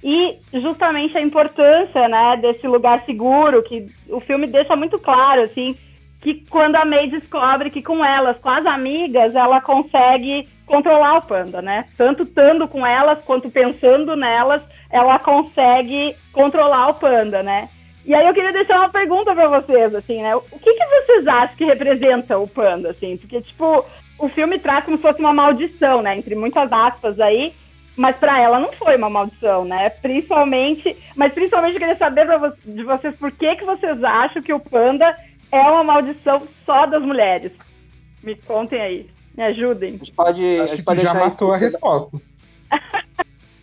[0.00, 5.76] E justamente a importância, né, desse lugar seguro, que o filme deixa muito claro, assim,
[6.20, 11.26] que quando a May descobre que com elas, com as amigas, ela consegue controlar o
[11.26, 11.86] panda, né?
[11.96, 17.68] Tanto estando com elas quanto pensando nelas, ela consegue controlar o panda, né?
[18.04, 20.34] E aí eu queria deixar uma pergunta para vocês, assim, né?
[20.34, 23.16] O que, que vocês acham que representa o panda, assim?
[23.16, 23.84] Porque, tipo,
[24.18, 26.16] o filme traz como se fosse uma maldição, né?
[26.18, 27.52] Entre muitas aspas aí,
[27.96, 29.88] mas para ela não foi uma maldição, né?
[29.90, 34.52] Principalmente, mas principalmente eu queria saber vo- de vocês por que que vocês acham que
[34.52, 35.14] o panda
[35.52, 37.52] é uma maldição só das mulheres.
[38.22, 39.90] Me contem aí, me ajudem.
[39.90, 42.18] A gente pode, a Acho gente pode já matou a isso- resposta.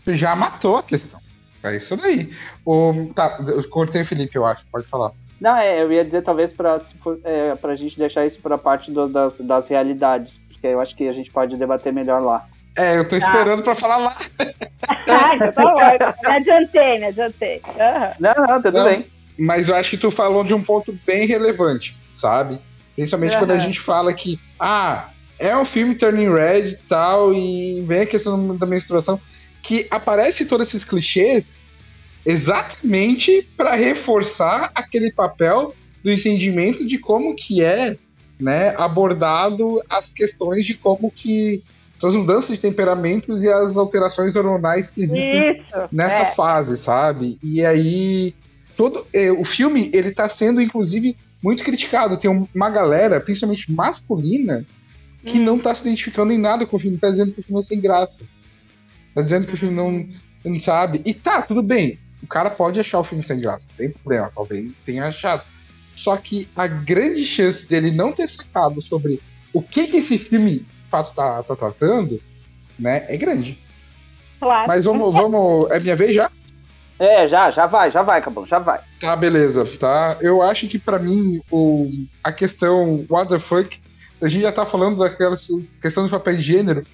[0.06, 1.19] tu já matou a questão.
[1.64, 2.32] É isso daí.
[2.66, 4.66] O, tá, eu cortei o Felipe, eu acho.
[4.72, 5.12] Pode falar.
[5.40, 9.08] Não, é, eu ia dizer talvez for- é, pra gente deixar isso pra parte do-
[9.08, 12.46] das, das realidades, porque eu acho que a gente pode debater melhor lá.
[12.76, 14.18] É, eu tô esperando pra falar lá.
[15.12, 16.30] Ah, então tá bom.
[16.30, 17.62] Me adiantei, me adiantei.
[17.80, 18.12] Aham.
[18.20, 18.86] Não, não, tudo Não.
[18.86, 19.06] bem.
[19.40, 22.60] Mas eu acho que tu falou de um ponto bem relevante, sabe?
[22.96, 27.82] Principalmente quando a gente fala que, ah, é um filme Turning Red e tal, e
[27.88, 29.20] vem a questão da menstruação,
[29.70, 31.64] que aparece todos esses clichês
[32.26, 37.96] exatamente para reforçar aquele papel do entendimento de como que é,
[38.40, 41.62] né, abordado as questões de como que
[42.00, 45.88] são as mudanças de temperamentos e as alterações hormonais que existem Isso.
[45.92, 46.32] nessa é.
[46.34, 47.38] fase, sabe?
[47.44, 48.34] E aí
[48.76, 52.18] todo eh, o filme ele tá sendo inclusive muito criticado.
[52.18, 54.66] Tem um- uma galera, principalmente masculina,
[55.24, 55.44] que Hum.
[55.44, 57.64] não tá se identificando em nada com o filme, tá dizendo que o filme é
[57.64, 58.24] sem graça.
[59.20, 60.08] Tá dizendo que o filme não,
[60.46, 61.02] não sabe.
[61.04, 62.00] E tá, tudo bem.
[62.24, 65.44] O cara pode achar o filme sem graça, não tem problema, talvez tenha achado.
[65.94, 69.22] Só que a grande chance dele não ter sacado sobre
[69.54, 72.22] o que que esse filme de fato tá, tá tratando,
[72.78, 73.58] né, é grande.
[74.40, 74.68] Claro.
[74.68, 75.70] Mas vamos, vamos.
[75.72, 76.32] É minha vez já?
[76.98, 78.80] É, já, já vai, já vai, Cabão, já vai.
[79.00, 80.18] Tá, beleza, tá?
[80.22, 81.90] Eu acho que pra mim o,
[82.24, 83.80] a questão what the fuck,
[84.22, 85.38] a gente já tá falando daquela
[85.82, 86.86] questão do papel de gênero,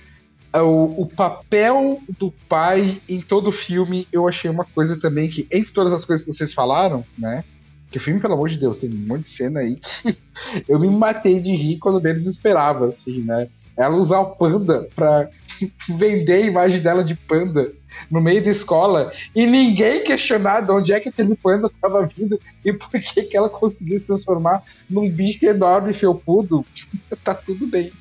[0.62, 5.48] o, o papel do pai em todo o filme, eu achei uma coisa também que,
[5.52, 7.44] entre todas as coisas que vocês falaram, né?
[7.92, 10.18] Que o filme, pelo amor de Deus, tem um monte de cena aí que
[10.68, 13.48] eu me matei de rir quando menos esperava, assim, né?
[13.78, 15.30] Ela usar o panda pra
[15.90, 17.74] vender a imagem dela de panda
[18.10, 22.40] no meio da escola e ninguém questionar de onde é que aquele panda estava vindo
[22.64, 26.66] e por que, que ela conseguiu se transformar num bicho enorme e felpudo.
[27.24, 27.92] tá tudo bem.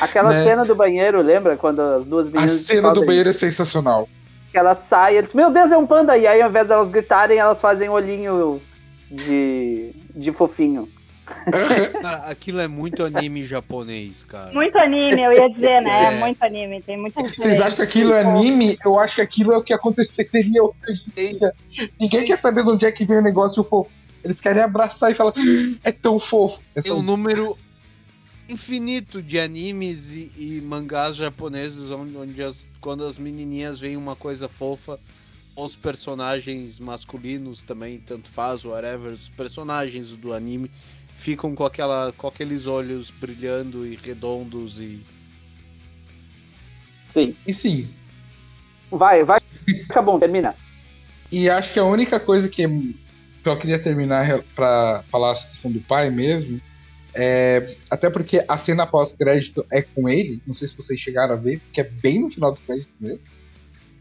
[0.00, 0.42] Aquela Né?
[0.44, 1.56] cena do banheiro, lembra?
[1.56, 2.52] Quando as duas A meninas.
[2.62, 4.08] cena do banheiro é sensacional.
[4.50, 6.16] Que ela sai e eles, meu Deus, é um panda!
[6.18, 8.60] E aí, ao invés delas gritarem, elas fazem olhinho
[9.10, 10.88] de, de fofinho.
[12.02, 14.50] Cara, aquilo é muito anime japonês, cara.
[14.52, 16.14] Muito anime, eu ia dizer, né?
[16.14, 16.18] É.
[16.18, 18.76] Muito anime, tem muita Vocês acham que aquilo é anime?
[18.84, 21.52] Eu acho que aquilo é o que aconteceria hoje em dia.
[22.00, 23.90] Ninguém quer saber de onde é que vem o negócio fofo.
[24.24, 26.60] Eles querem abraçar e falar, "Ah, é tão fofo.
[26.74, 27.56] É só um número
[28.50, 34.16] infinito de animes e, e mangás japoneses onde, onde as- quando as menininhas veem uma
[34.16, 34.98] coisa fofa,
[35.56, 40.70] os personagens masculinos também, tanto faz, whatever, os personagens do anime
[41.16, 45.00] ficam com, aquela, com aqueles olhos brilhando e redondos e
[47.12, 47.34] Sim.
[47.46, 47.88] E sim,
[48.90, 49.40] Vai, vai,
[49.88, 50.54] Cabum, termina.
[51.30, 55.80] E acho que a única coisa que, eu queria terminar pra falar a questão do
[55.80, 56.60] pai mesmo
[57.14, 57.76] é.
[57.90, 61.60] Até porque a cena pós-crédito é com ele, não sei se vocês chegaram a ver,
[61.72, 63.20] que é bem no final do crédito mesmo,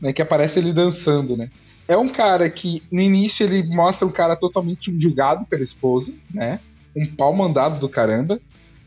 [0.02, 0.14] né?
[0.14, 1.50] Que aparece ele dançando, né?
[1.88, 6.60] É um cara que, no início, ele mostra um cara totalmente subjugado pela esposa, né?
[6.96, 8.40] Um pau mandado do caramba.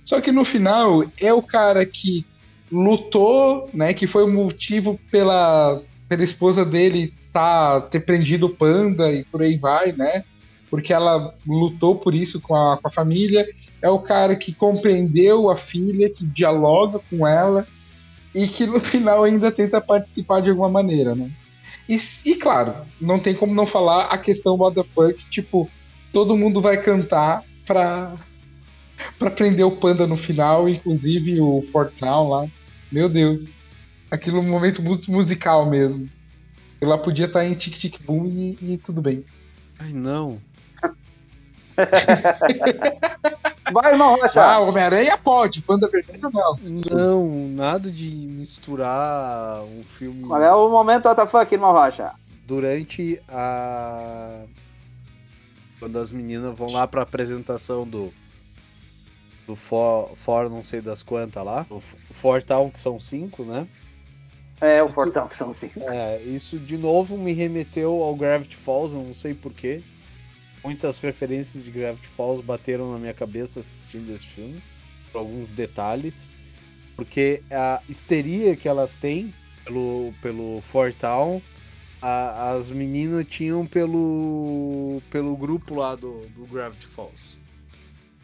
[0.05, 2.25] Só que no final é o cara que
[2.71, 3.93] lutou, né?
[3.93, 9.43] Que foi o motivo pela, pela esposa dele tá, ter prendido o panda e por
[9.43, 10.25] aí vai, né?
[10.71, 13.47] Porque ela lutou por isso com a, com a família.
[13.83, 17.67] É o cara que compreendeu a filha, que dialoga com ela
[18.35, 21.31] e que no final ainda tenta participar de alguma maneira, né?
[21.89, 25.69] E, e claro, não tem como não falar a questão what the fuck, tipo,
[26.13, 28.15] todo mundo vai cantar pra,
[29.19, 32.47] pra prender o panda no final, inclusive o Fortown lá.
[32.91, 33.45] Meu Deus.
[34.11, 36.07] Aquilo é um momento mu- musical mesmo.
[36.81, 39.25] Ela podia estar em Tic Tic Boom e, e tudo bem.
[39.79, 40.39] Ai não.
[43.73, 44.43] Vai, irmão Rocha.
[44.43, 46.57] Ah, Homem-Aranha pode, Panda Vermelha não.
[46.91, 52.13] Não, nada de misturar um filme Qual é o momento WTF, irmão Rocha?
[52.47, 54.45] durante a.
[55.79, 58.13] Quando as meninas vão lá pra apresentação do.
[59.47, 61.67] Do For, for não sei das quantas lá.
[61.71, 61.81] O
[62.13, 63.67] For Town, que são cinco, né?
[64.61, 65.81] É, o Isso- portão que são cinco.
[65.89, 69.83] É, isso de novo me remeteu ao Gravity Falls, não sei porquê.
[70.65, 74.63] Muitas referências de Gravity Falls bateram na minha cabeça assistindo esse filme,
[75.11, 76.31] por alguns detalhes.
[76.95, 79.33] Porque a histeria que elas têm
[79.65, 81.41] pelo, pelo Fort Town,
[82.01, 87.39] a- as meninas tinham pelo, pelo grupo lá do, do Gravity Falls.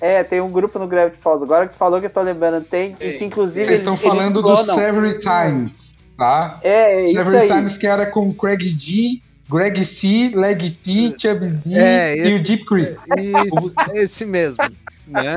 [0.01, 1.43] É, tem um grupo no Gravity Falls.
[1.43, 2.97] Agora que tu falou que eu tô lembrando, tem.
[3.01, 3.67] e Ei, que inclusive.
[3.67, 4.57] Vocês estão eles falando do.
[4.65, 6.61] Severy Times, tá?
[6.63, 7.49] É, é aí.
[7.49, 9.21] Times que era com Craig G,
[9.51, 12.99] Greg C, Leg P, Chub Z É, e o esse- Deep Chris.
[13.17, 14.71] Isso, esse mesmo,
[15.07, 15.35] né?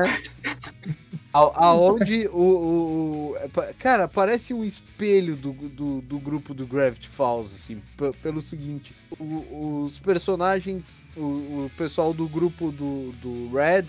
[1.34, 7.08] A- Aonde o, o- é Cara, parece um espelho do, do, do grupo do Gravity
[7.08, 11.20] Falls, assim, pe- pelo seguinte: o- os personagens, o,
[11.66, 13.86] o pessoal do grupo do, do Red,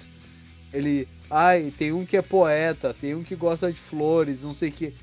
[0.74, 1.08] ele.
[1.30, 4.72] Ai, tem um que é poeta, tem um que gosta de flores, não sei o
[4.72, 4.94] que.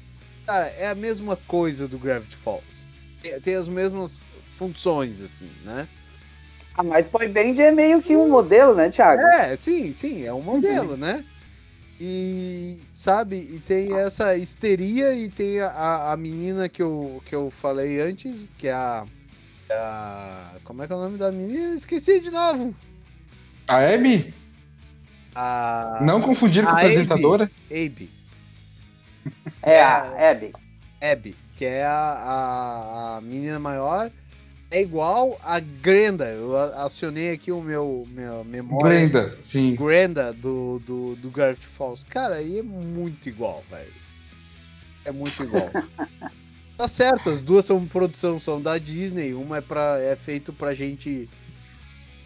[0.47, 2.87] Cara, é a mesma coisa do Gravity Falls.
[3.21, 4.23] Tem, tem as mesmas
[4.61, 5.89] funções, assim, né?
[6.77, 9.27] Ah, mas Boy Band é meio que um modelo, né, Thiago?
[9.27, 11.25] É, sim, sim, é um modelo, né?
[11.99, 17.51] E sabe, e tem essa histeria e tem a, a menina que eu, que eu
[17.51, 19.05] falei antes, que é a,
[19.73, 21.75] a- Como é que é o nome da menina?
[21.75, 22.75] Esqueci de novo.
[23.67, 24.35] A Abby?
[25.35, 26.87] A Não confundir com a a Abby.
[26.87, 27.51] apresentadora.
[27.71, 28.11] Abe.
[29.63, 30.53] É, a Abby.
[31.03, 34.11] Abby, que é a, a, a menina maior.
[34.71, 36.27] É igual a Grenda.
[36.27, 39.01] Eu a- acionei aqui o meu, meu memória.
[39.01, 39.75] Brenda, sim.
[39.75, 42.07] Grenda do, do, do Gravity Falls.
[42.07, 43.93] Cara, aí é muito igual, velho.
[45.05, 45.69] É muito igual.
[46.79, 49.35] tá certo, as duas são produção, são da Disney.
[49.35, 51.29] Uma é, pra, é feito pra gente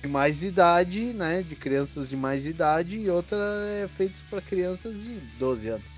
[0.02, 1.42] de mais idade, né?
[1.42, 3.38] De crianças de mais idade, e outra
[3.82, 5.94] é feito pra crianças de 12 anos.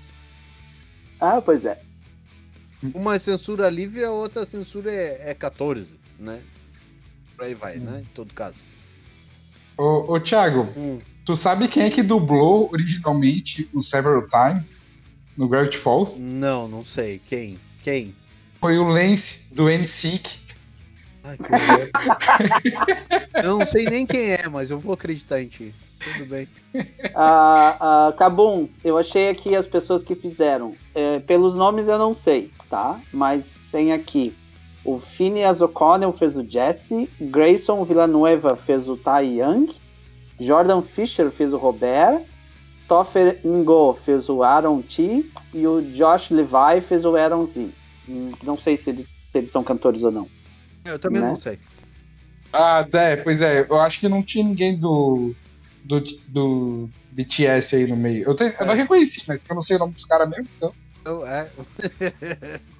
[1.19, 1.77] Ah, pois é.
[2.93, 6.39] Uma é censura livre, a outra censura é, é 14, né?
[7.35, 8.01] Por aí vai, né?
[8.01, 8.63] Em todo caso.
[9.77, 10.97] Ô, ô Thiago, Hum.
[11.25, 14.81] tu sabe quem é que dublou originalmente o Several Times
[15.37, 16.19] no Gravity Falls?
[16.19, 17.21] Não, não sei.
[17.27, 17.59] Quem?
[17.83, 18.15] Quem?
[18.59, 20.39] Foi o Lance do NSYNC.
[21.23, 21.43] Ai, que
[23.43, 25.73] eu não sei nem quem é, mas eu vou acreditar em ti.
[25.99, 26.47] Tudo bem.
[27.15, 30.75] Ah, ah, Kabum, eu achei aqui as pessoas que fizeram.
[30.95, 32.99] É, pelos nomes eu não sei, tá?
[33.11, 34.33] Mas tem aqui.
[34.87, 39.67] O Phineas O'Connell fez o Jesse, Grayson Villanueva fez o Tai Young,
[40.39, 42.21] Jordan Fisher fez o Robert,
[42.87, 47.67] Toffer Ngo fez o Aaron T e o Josh Levi fez o Aaron Z.
[48.07, 50.25] Hum, Não sei se eles, se eles são cantores ou não.
[50.85, 51.27] Eu também Né?
[51.27, 51.59] não sei.
[52.53, 55.35] Ah, é, pois é, eu acho que não tinha ninguém do,
[55.83, 58.23] do, do BTS aí no meio.
[58.23, 60.73] Eu, tenho, eu não reconheci, mas eu não sei o nome dos caras mesmo, então.
[61.05, 61.51] Eu- é.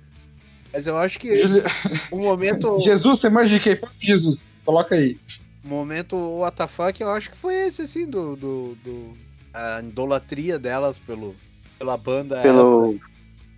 [0.78, 1.64] Mas eu acho que Juli-
[2.12, 3.92] o momento, Jesus, você manja de K-pop?
[4.00, 5.18] Jesus, coloca aí.
[5.66, 8.36] o momento WTF, eu acho que foi esse, assim, do.
[8.36, 9.18] do, do-
[9.52, 11.36] a idolatria delas pelo,
[11.80, 12.92] pela banda Pelo.
[12.92, 13.00] essa,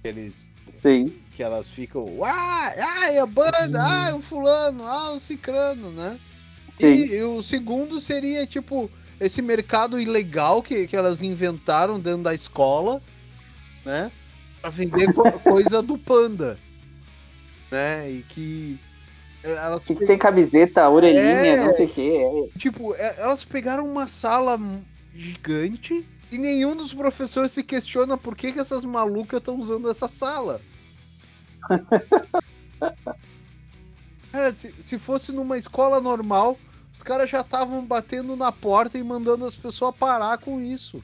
[0.02, 0.52] que, eles,
[0.82, 1.14] Sim.
[1.36, 2.08] que elas ficam.
[2.24, 6.18] Ah, ai, a banda, ah, o fulano, ah, o cicrano, né?
[6.80, 12.34] E, e o segundo seria, tipo, esse mercado ilegal que, que elas inventaram dentro da
[12.34, 13.02] escola,
[13.84, 14.10] né?
[14.62, 16.58] Pra vender co- coisa do panda.
[17.72, 18.12] Né?
[18.12, 18.80] E que.
[19.44, 21.64] Elas, Que tem camiseta, orelhinha, É.
[21.66, 22.18] não sei o que.
[22.18, 22.60] É.
[22.60, 24.60] tipo, é- elas pegaram uma sala
[25.16, 30.10] gigante e nenhum dos professores se questiona por que, que essas malucas estão usando essa
[30.10, 30.60] sala.
[34.32, 36.58] Cara, se, se fosse numa escola normal,
[36.94, 41.02] os caras já estavam batendo na porta e mandando as pessoas parar com isso.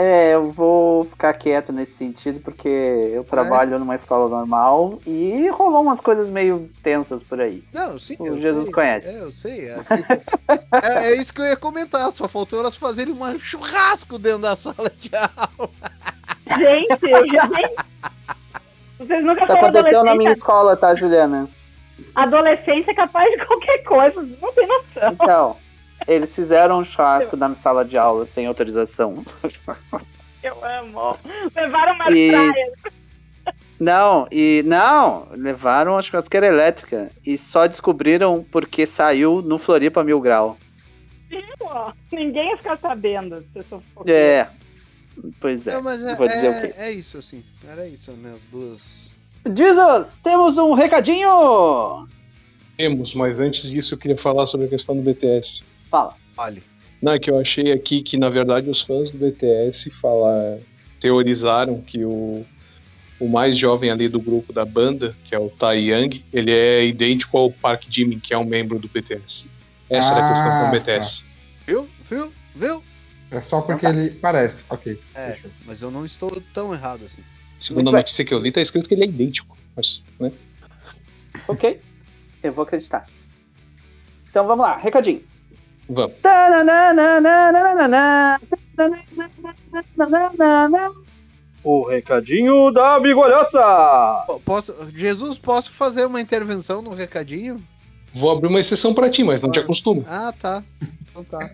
[0.00, 5.82] É, eu vou ficar quieto nesse sentido, porque eu trabalho numa escola normal e rolou
[5.82, 7.64] umas coisas meio tensas por aí.
[7.72, 8.14] Não, sim.
[8.20, 8.72] O eu Jesus sei.
[8.72, 9.08] conhece.
[9.08, 9.68] É, eu sei.
[9.68, 10.04] É, tipo,
[10.86, 12.12] é- é isso que eu ia comentar.
[12.12, 15.70] Só faltou elas fazerem um churrasco dentro da sala de aula.
[16.46, 17.74] Gente, gente.
[19.00, 21.48] Vocês nunca Isso aconteceu na minha escola, tá, Juliana?
[22.14, 24.28] Adolescência é capaz de qualquer coisa.
[24.40, 25.12] Não tem noção.
[25.12, 25.56] Então,
[26.06, 29.24] eles fizeram um churrasco na sala de aula sem autorização.
[30.42, 31.16] Eu amo.
[31.54, 32.72] Levaram uma E- praia.
[33.80, 40.20] Não, e não, levaram a churrasqueira elétrica e só descobriram porque saiu no Floripa Mil
[40.20, 40.56] Grau.
[41.58, 43.82] Pô, Ninguém ia ficar sabendo se eu.
[44.06, 44.48] É.
[45.40, 45.72] Pois é.
[45.74, 46.74] Não, mas é, Vou dizer o é, quê?
[46.76, 47.44] é isso, assim.
[47.68, 48.32] Era isso, né?
[48.34, 49.08] As duas.
[49.54, 52.06] Jesus, temos um recadinho!
[52.76, 55.64] Temos, mas antes disso eu queria falar sobre a questão do BTS.
[55.90, 56.14] Fala.
[56.36, 56.62] Olha.
[57.00, 60.58] Não, é que eu achei aqui que, na verdade, os fãs do BTS falar,
[61.00, 62.44] teorizaram que o,
[63.20, 66.84] o mais jovem ali do grupo da banda, que é o Tai Young, ele é
[66.84, 69.46] idêntico ao Park Jimin, que é um membro do BTS.
[69.88, 71.22] Essa era a questão com Ah, o BTS.
[71.66, 71.88] Viu?
[72.10, 72.32] Viu?
[72.54, 72.82] Viu?
[73.30, 74.64] É só porque ele parece.
[74.68, 74.98] Ok.
[75.14, 75.50] É, fechou.
[75.66, 77.22] mas eu não estou tão errado assim.
[77.58, 79.56] Segundo a notícia que eu li, tá escrito que ele é idêntico.
[79.76, 80.32] Mas, né?
[81.46, 81.80] Ok.
[82.42, 83.06] Eu vou acreditar.
[84.30, 85.22] Então vamos lá, recadinho.
[85.88, 86.16] Vamos.
[91.64, 94.24] O recadinho da bigolhaça!
[94.26, 97.62] Pô, Posso, Jesus, posso fazer uma intervenção no recadinho?
[98.12, 100.02] Vou abrir uma exceção pra ti, mas não te acostuma.
[100.06, 100.62] Ah, tá.
[101.10, 101.50] Então tá.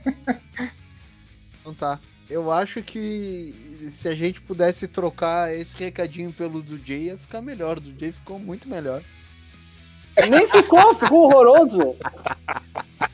[1.61, 1.99] então tá.
[2.29, 3.55] Eu acho que
[3.91, 7.79] se a gente pudesse trocar esse recadinho pelo do Jay, ia ficar melhor.
[7.79, 9.03] O do Jay ficou muito melhor.
[10.31, 11.97] Nem ficou, ficou horroroso.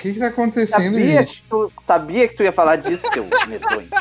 [0.00, 1.42] O que, que tá acontecendo, Sabia gente?
[1.42, 3.86] que, tu, sabia que tu ia falar disso, seu medonho.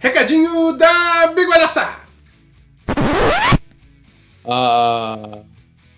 [0.00, 1.96] Recadinho da Bigolhaça!
[4.46, 5.40] A,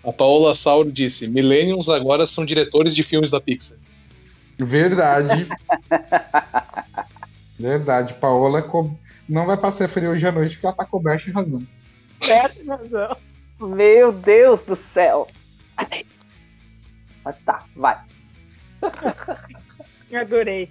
[0.03, 3.77] a Paola Sauro disse: Millennials agora são diretores de filmes da Pixar.
[4.59, 5.47] Verdade.
[7.61, 8.13] Verdade.
[8.15, 8.91] Paola co-
[9.29, 11.61] não vai passar frio hoje à noite porque ela tá coberta de razão.
[12.23, 13.17] Certo, razão.
[13.59, 15.27] Meu Deus do céu.
[17.23, 17.97] Mas tá, vai.
[20.13, 20.69] Adorei.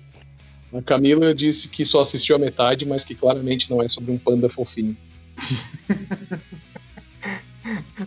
[0.73, 4.19] A Camila disse que só assistiu a metade, mas que claramente não é sobre um
[4.19, 4.97] panda fofinho.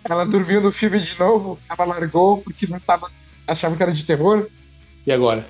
[0.03, 3.09] Ela dormiu no filme de novo, ela largou porque não tava.
[3.47, 4.47] achava que era de terror.
[5.05, 5.45] E agora?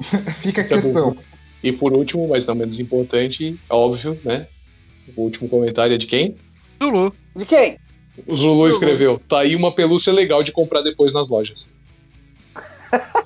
[0.40, 0.70] Fica a bom.
[0.70, 1.16] questão.
[1.64, 4.46] E por último, mas não menos importante, óbvio, né?
[5.16, 6.36] O último comentário é de quem?
[6.82, 7.14] Zulu.
[7.34, 7.78] De quem?
[8.26, 11.68] O Zulu escreveu: tá aí uma pelúcia legal de comprar depois nas lojas.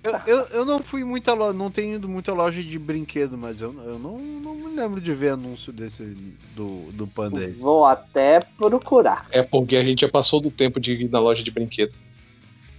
[0.00, 3.60] Eu, eu, eu não fui muita loja, não tenho ido muita loja de brinquedo, mas
[3.60, 6.16] eu, eu não, não me lembro de ver anúncio desse
[6.54, 7.46] do, do Panda.
[7.58, 9.26] Vou até procurar.
[9.30, 11.92] É porque a gente já passou do tempo de ir na loja de brinquedo.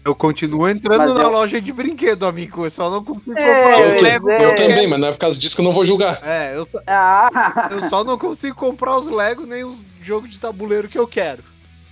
[0.09, 2.65] Eu continuo entrando Mas na eu- loja de brinquedo, amigo.
[2.65, 4.29] Eu só não consigo comprar os Lego.
[4.31, 4.37] é.
[4.37, 6.19] que eu eu também, mas não é por causa disso que eu não vou julgar.
[6.23, 10.39] É, eu, só- Ah, eu só não consigo comprar os Lego nem os jogos de
[10.39, 11.43] tabuleiro que eu quero.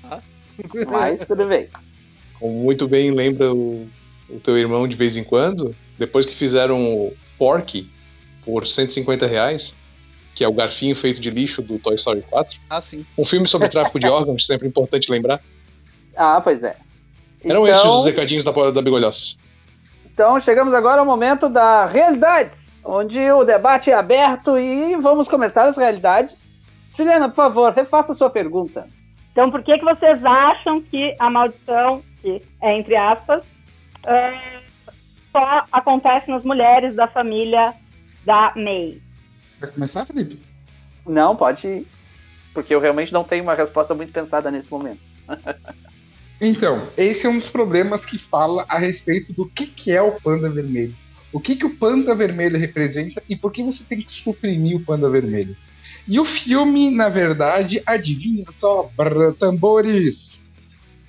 [0.92, 1.68] mas tudo bem.
[2.40, 3.88] Como muito bem lembra o,
[4.30, 7.88] o teu irmão de vez em quando, depois que fizeram o Porky
[8.44, 9.76] por 150 reais,
[10.34, 13.06] que é o garfinho feito de lixo do Toy Story 4, Ah, sim.
[13.16, 15.40] um filme sobre tráfico de órgãos, sempre importante lembrar.
[16.16, 16.76] Ah, pois é.
[17.44, 19.36] Eram esses Então- os recadinhos da, da Bigolhosa.
[20.06, 25.66] Então chegamos agora ao momento da realidades, onde o debate é aberto e vamos começar
[25.68, 26.40] as realidades.
[26.98, 28.88] Juliana, por favor, refaça a sua pergunta.
[29.32, 33.44] Então, por que, que vocês acham que a maldição, que é entre aspas,
[34.04, 34.34] é,
[35.32, 37.76] só acontece nas mulheres da família
[38.26, 39.00] da May?
[39.60, 40.42] Vai começar, Felipe?
[41.06, 41.88] Não, pode ir,
[42.52, 45.00] porque eu realmente não tenho uma resposta muito pensada nesse momento.
[46.40, 50.12] Então, esse é um dos problemas que fala a respeito do que, que é o
[50.12, 50.96] panda vermelho.
[51.34, 54.86] O que, que o panda vermelho representa e por que você tem que suprimir o
[54.86, 55.56] panda vermelho.
[56.08, 60.50] E o filme, na verdade, adivinha só, brrr, tambores.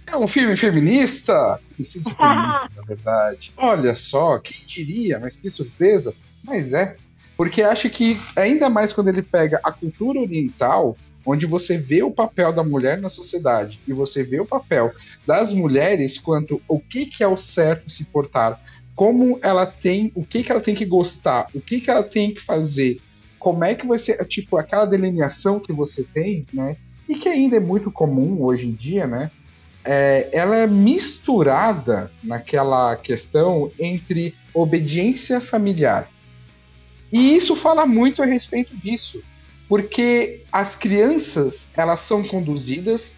[0.06, 1.60] É um filme feminista?
[1.74, 3.52] Precisa feminista, na verdade.
[3.56, 6.14] Olha só, quem diria, mas que surpresa.
[6.42, 6.96] Mas é.
[7.36, 10.96] Porque acho que, ainda mais quando ele pega a cultura oriental,
[11.30, 14.92] onde você vê o papel da mulher na sociedade e você vê o papel
[15.26, 18.58] das mulheres quanto o que, que é o certo se portar,
[18.94, 22.32] como ela tem, o que, que ela tem que gostar, o que, que ela tem
[22.32, 22.98] que fazer,
[23.38, 26.78] como é que você, tipo, aquela delineação que você tem, né?
[27.06, 29.30] E que ainda é muito comum hoje em dia, né?
[29.84, 36.10] É, ela é misturada naquela questão entre obediência familiar.
[37.12, 39.22] E isso fala muito a respeito disso,
[39.68, 43.12] porque as crianças elas são conduzidas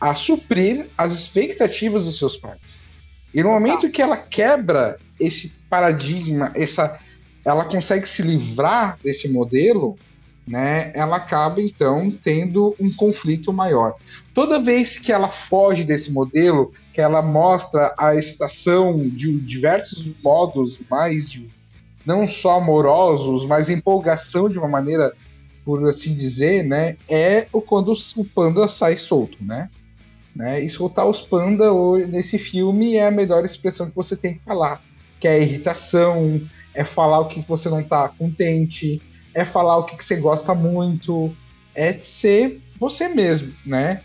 [0.00, 2.84] a suprir as expectativas dos seus pais.
[3.32, 7.00] E no momento que ela quebra esse paradigma, essa,
[7.44, 9.98] ela consegue se livrar desse modelo,
[10.46, 10.92] né?
[10.94, 13.96] Ela acaba então tendo um conflito maior.
[14.34, 20.78] Toda vez que ela foge desse modelo, que ela mostra a excitação de diversos modos
[20.90, 21.48] mais de,
[22.04, 25.12] não só amorosos, mas empolgação de uma maneira
[25.64, 29.70] por assim dizer, né, é o quando o panda sai solto, né?
[30.34, 30.62] né?
[30.62, 31.66] E soltar os panda
[32.08, 34.82] nesse filme é a melhor expressão que você tem que falar,
[35.20, 36.40] que é irritação,
[36.74, 39.00] é falar o que você não tá contente,
[39.32, 41.34] é falar o que você gosta muito,
[41.74, 44.02] é ser você mesmo, né?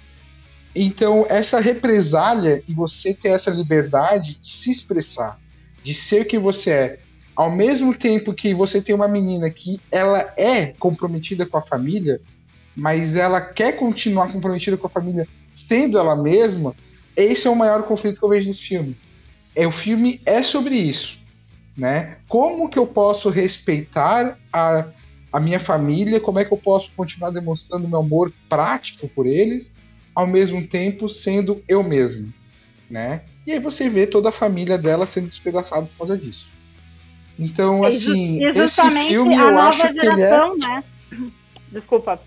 [0.76, 5.40] Então, essa represália e você ter essa liberdade de se expressar,
[5.84, 7.00] de ser o que você é,
[7.40, 12.20] ao mesmo tempo que você tem uma menina que ela é comprometida com a família,
[12.76, 16.76] mas ela quer continuar comprometida com a família sendo ela mesma,
[17.16, 18.94] esse é o maior conflito que eu vejo nesse filme.
[19.56, 21.18] É, o filme é sobre isso,
[21.78, 22.18] né?
[22.28, 24.90] Como que eu posso respeitar a,
[25.32, 26.20] a minha família?
[26.20, 29.74] Como é que eu posso continuar demonstrando meu amor prático por eles,
[30.14, 32.34] ao mesmo tempo sendo eu mesmo,
[32.90, 33.22] né?
[33.48, 36.59] E aí você vê toda a família dela sendo despedaçada por causa disso.
[37.40, 40.50] Então, assim, e esse filme eu acho que ele é.
[40.58, 40.84] Né?
[41.72, 42.20] Desculpa.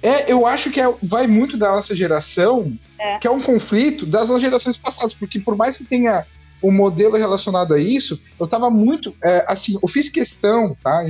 [0.00, 3.18] É, eu acho que é, vai muito da nossa geração, é.
[3.18, 6.24] que é um conflito das nossas gerações passadas, porque por mais que tenha
[6.62, 11.02] o um modelo relacionado a isso, eu tava muito, é, assim, eu fiz questão, tá,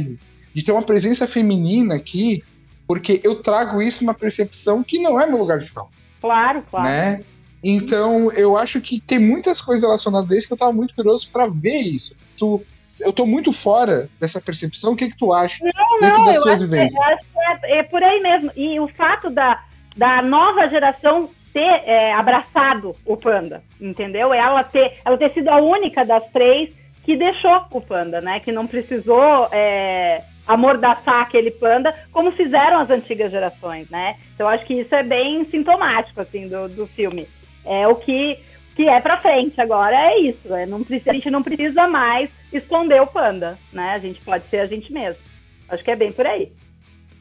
[0.54, 2.42] de ter uma presença feminina aqui,
[2.86, 5.88] porque eu trago isso uma percepção que não é meu lugar de fala.
[6.20, 6.88] Claro, claro.
[6.88, 7.20] Né?
[7.62, 11.28] Então, eu acho que tem muitas coisas relacionadas a isso que eu tava muito curioso
[11.30, 12.14] para ver isso.
[12.38, 12.62] Tu
[13.00, 14.92] eu tô muito fora dessa percepção.
[14.92, 17.02] O que, que tu acha não, dentro não, das tuas vivências?
[17.06, 18.50] É, é, é, por aí mesmo.
[18.56, 19.62] E o fato da,
[19.96, 24.32] da nova geração ter é, abraçado o panda, entendeu?
[24.32, 26.70] Ela ter, ela ter sido a única das três
[27.02, 28.40] que deixou o panda, né?
[28.40, 34.16] Que não precisou é, amordaçar aquele panda, como fizeram as antigas gerações, né?
[34.34, 37.26] Então acho que isso é bem sintomático, assim, do, do filme.
[37.64, 38.38] É o que
[38.76, 40.54] que é para frente agora é isso.
[40.54, 43.90] É, não precisa, a gente não precisa mais esconder o panda, né?
[43.90, 45.20] A gente pode ser a gente mesmo.
[45.68, 46.52] Acho que é bem por aí.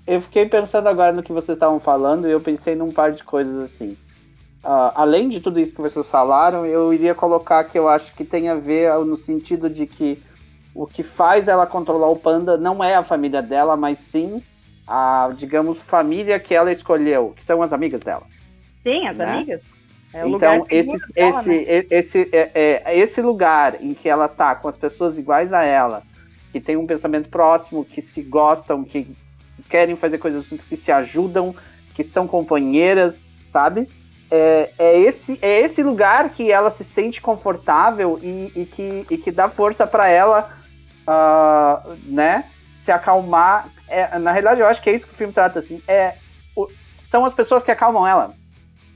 [0.06, 3.24] Eu fiquei pensando agora no que vocês estavam falando e eu pensei num par de
[3.24, 3.98] coisas assim.
[4.64, 8.24] Uh, além de tudo isso que vocês falaram, eu iria colocar que eu acho que
[8.24, 10.22] tem a ver no sentido de que
[10.74, 14.42] o que faz ela controlar o panda não é a família dela, mas sim
[14.88, 18.24] a, digamos, família que ela escolheu, que são as amigas dela.
[18.84, 19.26] Sim, as né?
[19.26, 19.62] amigas.
[20.16, 21.86] É então, esse, esse, né?
[21.90, 26.04] esse, é, é, esse lugar em que ela tá com as pessoas iguais a ela,
[26.54, 29.14] que tem um pensamento próximo, que se gostam, que
[29.68, 31.54] querem fazer coisas juntas, que se ajudam,
[31.94, 33.20] que são companheiras,
[33.52, 33.90] sabe?
[34.32, 39.18] É, é, esse, é esse lugar que ela se sente confortável e, e que, e
[39.18, 40.50] que dá força para ela,
[41.06, 42.46] uh, né?
[42.80, 43.68] Se acalmar.
[43.86, 45.82] É, na realidade, eu acho que é isso que o filme trata, assim.
[45.86, 46.16] É,
[46.56, 46.70] o,
[47.10, 48.34] são as pessoas que acalmam ela,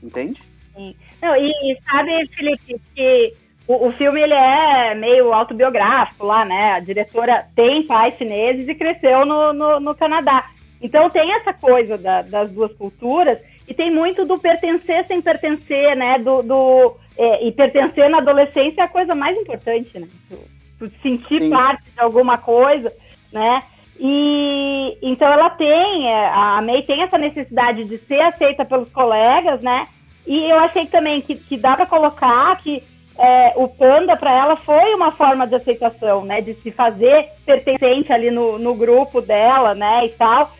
[0.02, 0.42] entende?
[0.74, 0.96] Sim.
[1.20, 3.34] Não, e, e sabe, Felipe, que
[3.66, 6.72] o, o, filme ele é meio autobiográfico lá, né?
[6.72, 10.50] A diretora tem pais chineses e cresceu no, no, no Canadá.
[10.82, 15.94] Então tem essa coisa da, das duas culturas e tem muito do pertencer sem pertencer,
[15.94, 16.18] né?
[16.18, 20.08] Do, do é, e pertencer na adolescência é a coisa mais importante, né?
[20.28, 20.38] Tu,
[20.78, 21.50] tu sentir Sim.
[21.50, 22.92] parte de alguma coisa,
[23.32, 23.62] né?
[23.98, 29.60] E então ela tem, é, a May tem essa necessidade de ser aceita pelos colegas,
[29.60, 29.86] né?
[30.30, 32.80] E eu achei também que, que dá para colocar que
[33.18, 36.40] é, o Panda, para ela, foi uma forma de aceitação, né?
[36.40, 40.06] De se fazer pertencente ali no, no grupo dela, né?
[40.06, 40.52] E tal.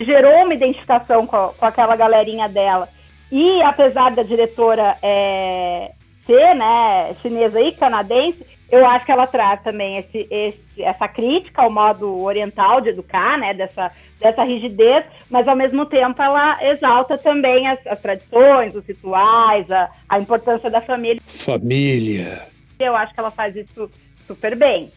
[0.00, 2.88] Gerou uma identificação com, com aquela galerinha dela.
[3.30, 5.92] E apesar da diretora é,
[6.24, 11.62] ser né, chinesa e canadense, eu acho que ela traz também esse, esse, essa crítica
[11.62, 13.90] ao modo oriental de educar, né, dessa,
[14.20, 19.90] dessa rigidez, mas ao mesmo tempo ela exalta também as, as tradições, os rituais, a,
[20.08, 21.20] a importância da família.
[21.26, 22.46] Família.
[22.78, 23.90] Eu acho que ela faz isso
[24.26, 24.90] super bem.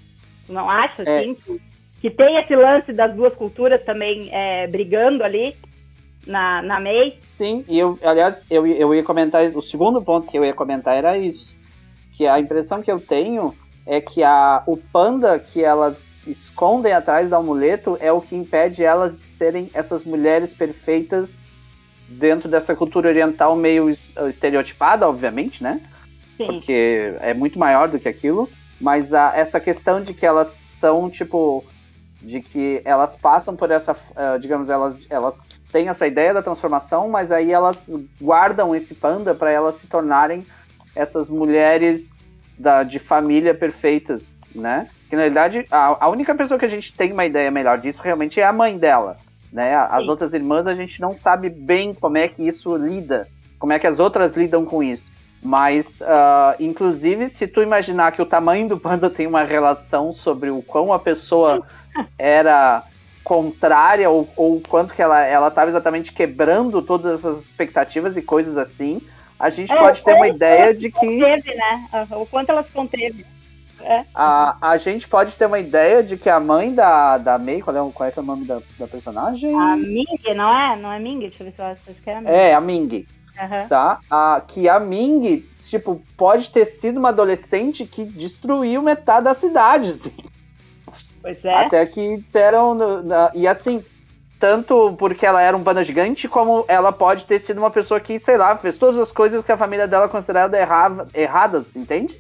[0.50, 1.20] Não acha, é.
[1.20, 1.62] assim, que,
[2.02, 5.56] que tem esse lance das duas culturas também é, brigando ali
[6.28, 7.18] na, na MEI?
[7.30, 10.98] Sim, e eu, aliás, eu, eu ia comentar, o segundo ponto que eu ia comentar
[10.98, 11.56] era isso,
[12.22, 13.52] que a impressão que eu tenho
[13.84, 18.84] é que a, o panda que elas escondem atrás do amuleto é o que impede
[18.84, 21.28] elas de serem essas mulheres perfeitas
[22.08, 23.98] dentro dessa cultura oriental meio
[24.30, 25.82] estereotipada, obviamente, né?
[26.38, 26.46] Sim.
[26.46, 28.48] Porque é muito maior do que aquilo.
[28.80, 31.66] Mas a, essa questão de que elas são, tipo,
[32.22, 37.10] de que elas passam por essa, uh, digamos, elas, elas têm essa ideia da transformação,
[37.10, 37.90] mas aí elas
[38.22, 40.46] guardam esse panda para elas se tornarem
[40.96, 42.11] essas mulheres
[42.62, 44.22] da, de família perfeitas,
[44.54, 44.88] né?
[45.10, 48.00] Que na verdade a, a, única pessoa que a gente tem uma ideia melhor disso
[48.02, 49.18] realmente é a mãe dela,
[49.52, 49.76] né?
[49.76, 50.10] As Sim.
[50.10, 53.28] outras irmãs a gente não sabe bem como é que isso lida,
[53.60, 55.12] como é que as outras lidam com isso.
[55.44, 60.52] Mas, uh, inclusive, se tu imaginar que o tamanho do panda tem uma relação sobre
[60.52, 61.64] o quão a pessoa
[62.18, 62.84] era
[63.24, 68.22] contrária ou, ou o quanto que ela ela estava exatamente quebrando todas essas expectativas e
[68.22, 69.02] coisas assim,
[69.42, 71.90] a gente É, pode ter uma ideia de que Conteve, né?
[72.12, 73.26] O quanto ela se conteve.
[74.14, 77.76] a, a gente pode ter uma ideia de que a mãe da, da May, qual
[77.76, 79.54] é, qual é, que é o nome da, da personagem?
[79.60, 80.76] A Ming, não é?
[80.76, 81.20] Não é Ming?
[81.22, 82.30] Deixa eu ver se eu acho que era Ming.
[82.30, 83.06] É, a Ming.
[83.40, 83.68] Aham.
[83.68, 84.00] tá?
[84.12, 89.90] A, que a Ming, tipo, pode ter sido uma adolescente que destruiu metade da cidade.
[89.90, 90.12] assim.
[91.22, 91.56] Pois é.
[91.56, 92.76] Até que disseram.
[92.76, 93.84] na- e assim,
[94.42, 98.18] tanto porque ela era um panda gigante, como ela pode ter sido uma pessoa que,
[98.18, 100.58] sei lá, fez todas as coisas que a família dela considerava
[101.14, 102.20] erradas, entende?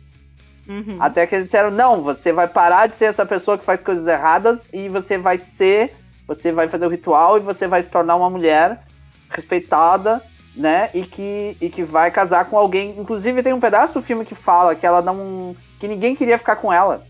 [0.69, 0.97] Uhum.
[0.99, 4.05] Até que eles disseram, não, você vai parar de ser essa pessoa que faz coisas
[4.05, 5.95] erradas e você vai ser,
[6.27, 8.83] você vai fazer o ritual e você vai se tornar uma mulher
[9.31, 10.21] respeitada,
[10.55, 10.91] né?
[10.93, 12.99] E que, e que vai casar com alguém.
[12.99, 15.55] Inclusive tem um pedaço do filme que fala que ela não.
[15.79, 17.03] que ninguém queria ficar com ela.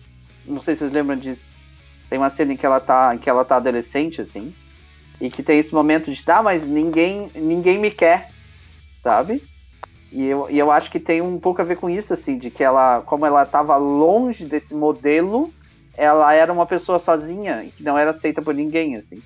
[0.45, 1.41] Não sei se vocês lembram disso.
[2.09, 4.53] Tem uma cena em que ela tá, em que ela tá adolescente, assim.
[5.21, 8.29] E que tem esse momento de, tá, mas ninguém, ninguém me quer,
[9.03, 9.43] sabe?
[10.11, 12.49] E eu, e eu acho que tem um pouco a ver com isso, assim, de
[12.49, 15.53] que ela, como ela estava longe desse modelo,
[15.95, 19.21] ela era uma pessoa sozinha e que não era aceita por ninguém, assim.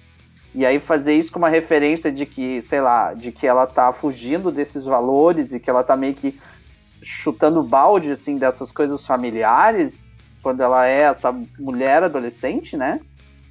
[0.54, 3.92] E aí fazer isso com uma referência de que, sei lá, de que ela tá
[3.92, 6.40] fugindo desses valores e que ela tá meio que
[7.02, 9.94] chutando balde, assim, dessas coisas familiares,
[10.42, 13.00] quando ela é essa mulher adolescente, né?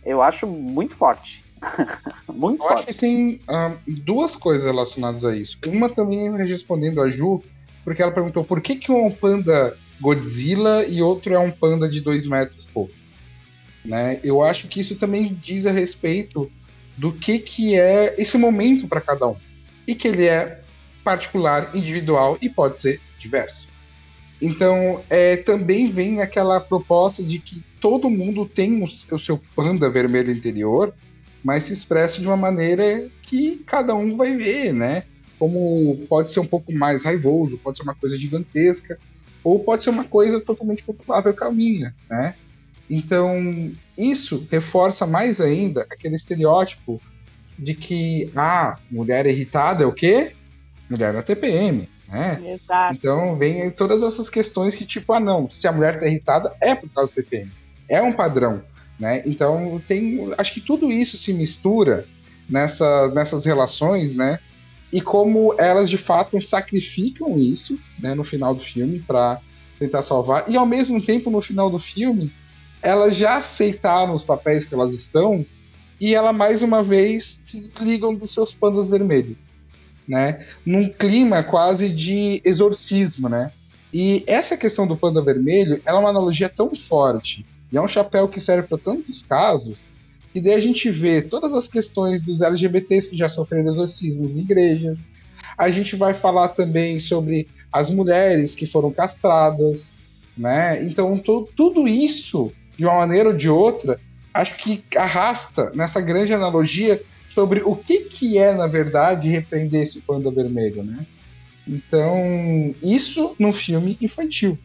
[0.05, 1.44] Eu acho muito forte.
[2.33, 5.59] muito Eu acho que tem ah, duas coisas relacionadas a isso.
[5.67, 7.43] Uma também respondendo a Ju,
[7.85, 11.89] porque ela perguntou por que, que um é panda Godzilla e outro é um panda
[11.89, 12.89] de dois metros, pô.
[13.85, 14.19] Né?
[14.25, 16.51] Eu acho que isso também diz a respeito
[16.97, 19.37] do que, que é esse momento para cada um.
[19.87, 20.61] E que ele é
[21.03, 23.69] particular, individual e pode ser diverso.
[24.41, 29.89] Então, é, também vem aquela proposta de que todo mundo tem o, o seu panda
[29.91, 30.95] vermelho interior,
[31.45, 35.05] mas se expressa de uma maneira que cada um vai ver, né?
[35.39, 38.99] Como pode ser um pouco mais raivoso, pode ser uma coisa gigantesca,
[39.43, 42.35] ou pode ser uma coisa totalmente populável calminha, né?
[42.89, 47.01] Então, isso reforça mais ainda aquele estereótipo
[47.59, 50.33] de que, ah, mulher irritada é o quê?
[50.89, 52.41] Mulher na TPM, né?
[52.55, 52.95] Exato.
[52.95, 56.55] Então vem aí todas essas questões que, tipo, ah não, se a mulher tá irritada,
[56.61, 57.51] é por causa do TPM.
[57.89, 58.63] É um padrão.
[58.99, 59.23] Né?
[59.27, 60.33] Então tem.
[60.39, 62.07] Acho que tudo isso se mistura
[62.49, 64.39] nessas, nessas relações, né?
[64.93, 69.41] E como elas de fato sacrificam isso né, no final do filme para
[69.79, 70.49] tentar salvar.
[70.49, 72.31] E ao mesmo tempo, no final do filme,
[72.81, 75.45] elas já aceitaram os papéis que elas estão
[76.01, 79.37] e ela mais uma vez se desligam dos seus pandas vermelhos.
[80.07, 80.47] Né?
[80.65, 83.51] Num clima quase de exorcismo, né?
[83.93, 87.89] E essa questão do panda vermelho ela é uma analogia tão forte e é um
[87.89, 89.85] chapéu que serve para tantos casos
[90.35, 94.41] e daí a gente vê todas as questões dos LGBTs que já sofreram exorcismos em
[94.41, 95.09] igrejas.
[95.57, 99.95] A gente vai falar também sobre as mulheres que foram castradas,
[100.37, 100.85] né?
[100.85, 101.23] Então
[101.55, 104.01] tudo isso, de uma maneira ou de outra,
[104.33, 110.01] acho que arrasta nessa grande analogia sobre o que, que é, na verdade, repreender esse
[110.01, 111.07] panda vermelho, né?
[111.67, 114.59] Então, isso num filme infantil.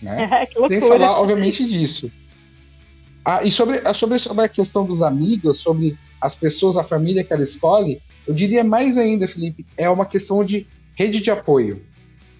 [0.00, 0.46] Né?
[0.46, 0.80] que loucura.
[0.80, 2.10] falar, obviamente, disso.
[3.24, 7.32] Ah, e sobre, sobre, sobre a questão dos amigos, sobre as pessoas, a família que
[7.32, 11.82] ela escolhe, eu diria mais ainda, Felipe, é uma questão de rede de apoio.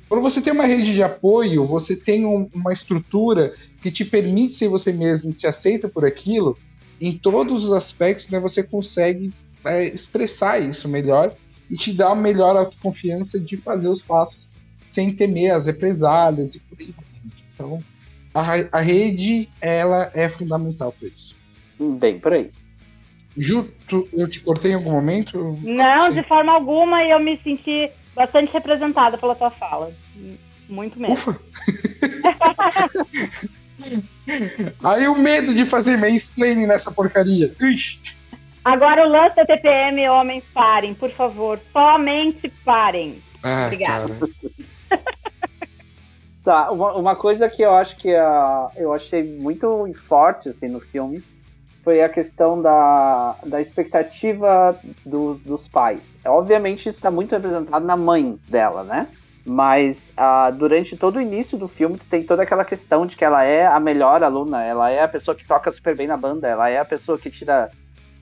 [0.08, 4.54] Quando você tem uma rede de apoio, você tem um, uma estrutura que te permite
[4.54, 6.58] ser você mesmo e se aceita por aquilo,
[7.00, 9.32] em todos os aspectos, né, você consegue
[9.64, 11.34] é, expressar isso melhor
[11.70, 14.48] e te dá melhor a confiança de fazer os passos
[14.90, 16.94] sem temer as represálias e por aí.
[17.54, 17.82] Então,
[18.34, 21.36] a, a rede, ela é fundamental para isso.
[21.78, 22.50] Bem por aí.
[23.36, 25.58] Ju, tu- eu te cortei em algum momento?
[25.62, 26.20] Não, Sim.
[26.20, 29.90] de forma alguma, e eu me senti bastante representada pela tua fala.
[30.68, 31.14] Muito mesmo.
[31.14, 31.40] Ufa!
[34.84, 37.52] Aí o medo de fazer mansplaining nessa porcaria.
[37.60, 37.98] Ixi.
[38.64, 41.60] Agora o lance da TPM, homens, parem, por favor.
[41.72, 43.20] Somente parem.
[43.42, 44.08] Ah, Obrigada.
[44.14, 44.30] cara.
[46.44, 50.80] Tá, uma, uma coisa que eu acho que ah, eu achei muito forte assim, no
[50.80, 51.22] filme
[51.84, 56.00] foi a questão da, da expectativa do- dos pais.
[56.24, 59.08] Obviamente isso está muito representado na mãe dela, né?
[59.44, 63.42] Mas ah, durante todo o início do filme tem toda aquela questão de que ela
[63.44, 66.68] é a melhor aluna, ela é a pessoa que toca super bem na banda, ela
[66.68, 67.68] é a pessoa que tira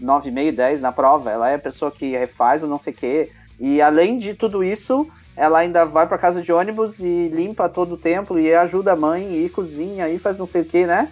[0.00, 3.30] 9,5, 10 na prova, ela é a pessoa que refaz o não sei o quê.
[3.58, 5.06] E além de tudo isso,
[5.40, 8.96] ela ainda vai pra casa de ônibus e limpa todo o templo e ajuda a
[8.96, 11.08] mãe e cozinha e faz não sei o que, né?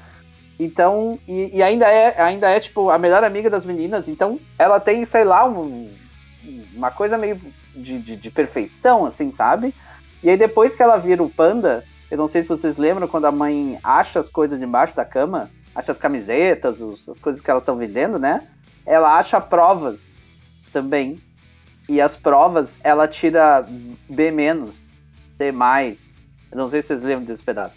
[0.60, 4.06] Então, e, e ainda, é, ainda é, tipo, a melhor amiga das meninas.
[4.06, 5.90] Então, ela tem, sei lá, um,
[6.74, 7.40] uma coisa meio
[7.74, 9.74] de, de, de perfeição, assim, sabe?
[10.22, 13.24] E aí, depois que ela vira o panda, eu não sei se vocês lembram quando
[13.24, 17.50] a mãe acha as coisas debaixo da cama, acha as camisetas, os- as coisas que
[17.50, 18.42] elas estão vendendo, né?
[18.84, 20.00] Ela acha provas
[20.70, 21.18] também.
[21.88, 23.64] E as provas, ela tira
[24.08, 24.74] B menos,
[25.36, 25.96] C mais.
[26.52, 27.74] Eu não sei se vocês lembram desse pedaço,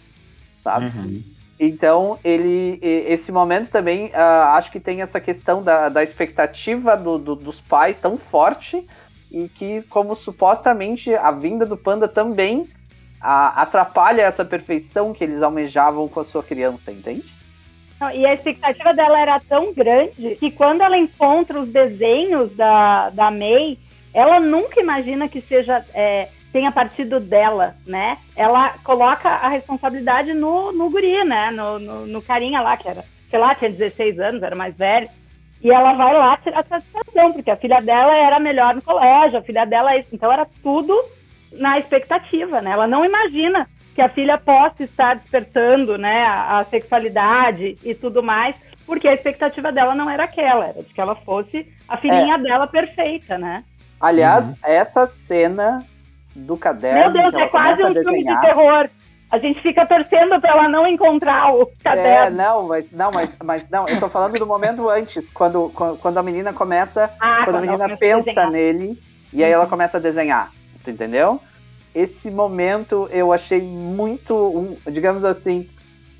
[0.62, 0.86] sabe?
[1.58, 7.18] Então, ele, esse momento também, ah, acho que tem essa questão da, da expectativa do-
[7.18, 8.84] do- dos pais tão forte
[9.30, 12.68] e que, como supostamente a vinda do panda também
[13.20, 17.24] atrapalha essa perfeição que eles almejavam com a sua criança, entende?
[18.14, 23.30] E a expectativa dela era tão grande que quando ela encontra os desenhos da, da
[23.30, 23.78] May,
[24.14, 28.18] ela nunca imagina que seja é, tenha partido dela, né?
[28.36, 31.50] Ela coloca a responsabilidade no, no guri, né?
[31.50, 35.08] No, no, no carinha lá, que era, sei lá, tinha 16 anos, era mais velho.
[35.62, 39.42] E ela vai lá tirar satisfação, porque a filha dela era melhor no colégio, a
[39.42, 40.08] filha dela é isso.
[40.12, 40.94] Então era tudo
[41.52, 42.72] na expectativa, né?
[42.72, 48.22] Ela não imagina que a filha possa estar despertando, né, a, a sexualidade e tudo
[48.22, 48.56] mais,
[48.86, 52.66] porque a expectativa dela não era aquela, era de que ela fosse a filhinha dela
[52.66, 53.64] perfeita, né?
[54.02, 55.84] Aliás, essa cena
[56.34, 56.98] do caderno.
[57.00, 58.88] Meu Deus, é quase um a filme de terror.
[59.30, 62.36] A gente fica torcendo pra ela não encontrar o É, caderno.
[62.36, 66.22] não, mas não, mas, mas não, eu tô falando do momento antes, quando, quando, a
[66.22, 68.44] menina começa, Ah, quando a menina pensa.
[68.44, 68.50] Uhum.
[68.50, 70.50] nele e aí ela começa a desenhar,
[70.84, 71.40] tu entendeu?
[71.94, 75.66] Esse momento eu achei muito, um, digamos assim,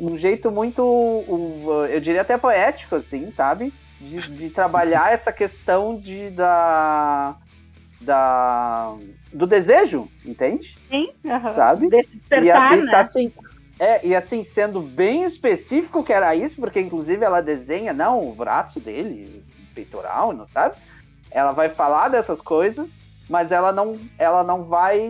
[0.01, 3.74] um jeito muito, um, eu diria até poético, assim, sabe?
[4.01, 7.35] De, de trabalhar essa questão de da,
[8.05, 8.96] da
[9.32, 10.80] do desejo, entende?
[10.88, 11.57] Sim, aham.
[11.57, 11.88] Sabe?
[11.88, 13.00] Desse E, despertar, a- né?
[13.00, 13.32] assim,
[13.78, 18.34] é, e assim, sendo bem específico que era isso, porque inclusive ela desenha, não, o
[18.34, 20.76] braço dele, o peitoral, não sabe?
[21.30, 22.90] Ela vai falar dessas coisas,
[23.28, 25.00] mas ela não, ela não vai,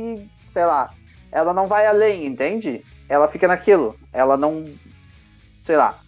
[0.46, 0.92] sei lá,
[1.32, 2.86] ela não vai além, entende?
[3.08, 4.76] Ela fica naquilo, ela não,
[5.66, 6.00] sei lá,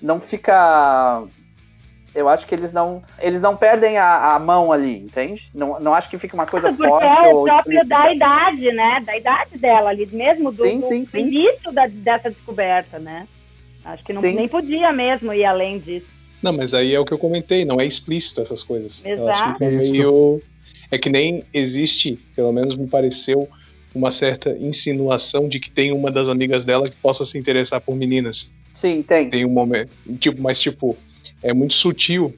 [0.00, 1.26] não fica.
[2.14, 5.42] Eu acho que eles não, eles não perdem a, a mão ali, entende?
[5.52, 7.88] Não, não acho que fica uma coisa Porque forte é o ou próprio explícita.
[8.02, 9.00] da idade, né?
[9.04, 11.18] Da idade dela ali, mesmo do, Sim, do- sim, do sim.
[11.18, 13.26] início da- dessa descoberta, né?
[13.84, 16.06] Acho que não, nem podia mesmo ir além disso.
[16.42, 19.04] Não, mas aí é o que eu comentei, não é explícito essas coisas.
[19.04, 19.52] Elas Exato.
[19.52, 19.90] ficam Isso.
[19.92, 20.40] meio.
[20.90, 23.48] É que nem existe, pelo menos me pareceu,
[23.94, 27.96] uma certa insinuação de que tem uma das amigas dela que possa se interessar por
[27.96, 28.48] meninas.
[28.74, 29.30] Sim, tem.
[29.30, 29.90] Tem um momento.
[30.18, 30.96] Tipo, mas tipo,
[31.44, 32.34] é muito sutil.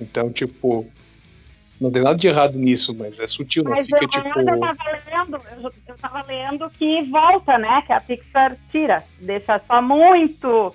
[0.00, 0.86] Então, tipo.
[1.80, 4.28] Não tem nada de errado nisso, mas é sutil, não Mas fica eu, tipo.
[4.28, 4.76] eu tava
[5.10, 7.82] lendo, eu, eu tava lendo que volta, né?
[7.84, 10.72] Que a Pixar tira, deixa só muito,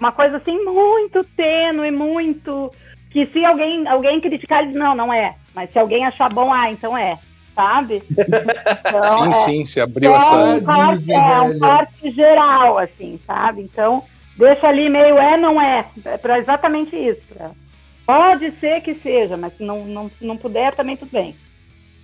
[0.00, 2.72] uma coisa assim muito tênue, muito
[3.10, 5.34] que se alguém alguém criticar, ele diz, não, não é.
[5.54, 7.18] Mas se alguém achar bom, ah, então é,
[7.54, 8.02] sabe?
[8.86, 10.34] Então, Sim, é, sim, se abriu é essa.
[10.34, 13.62] um corte, é um corte geral, assim, sabe?
[13.62, 14.02] Então,
[14.36, 15.86] deixa ali meio é, não é.
[16.04, 17.20] É pra exatamente isso.
[17.34, 17.50] pra-
[18.06, 21.34] Pode ser que seja, mas se não, não, não puder, também tudo bem.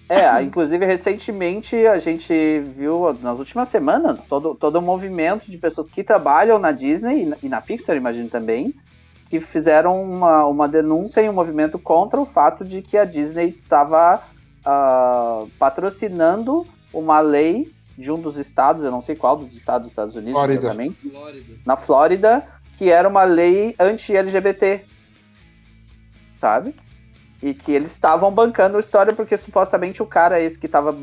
[0.08, 5.88] É, inclusive recentemente a gente viu nas últimas semanas todo, todo um movimento de pessoas
[5.88, 8.74] que trabalham na Disney e na, e na Pixar, imagino também,
[9.30, 13.56] que fizeram uma, uma denúncia e um movimento contra o fato de que a Disney
[13.62, 14.20] estava
[15.58, 20.14] patrocinando uma lei de um dos estados, eu não sei qual dos estados dos Estados
[20.14, 20.58] Unidos Flórida.
[20.60, 21.12] exatamente,
[21.64, 24.84] na Flórida, que era uma lei anti-LGBT,
[26.40, 26.74] sabe?
[27.42, 30.96] E que eles estavam bancando a história porque supostamente o cara esse que estava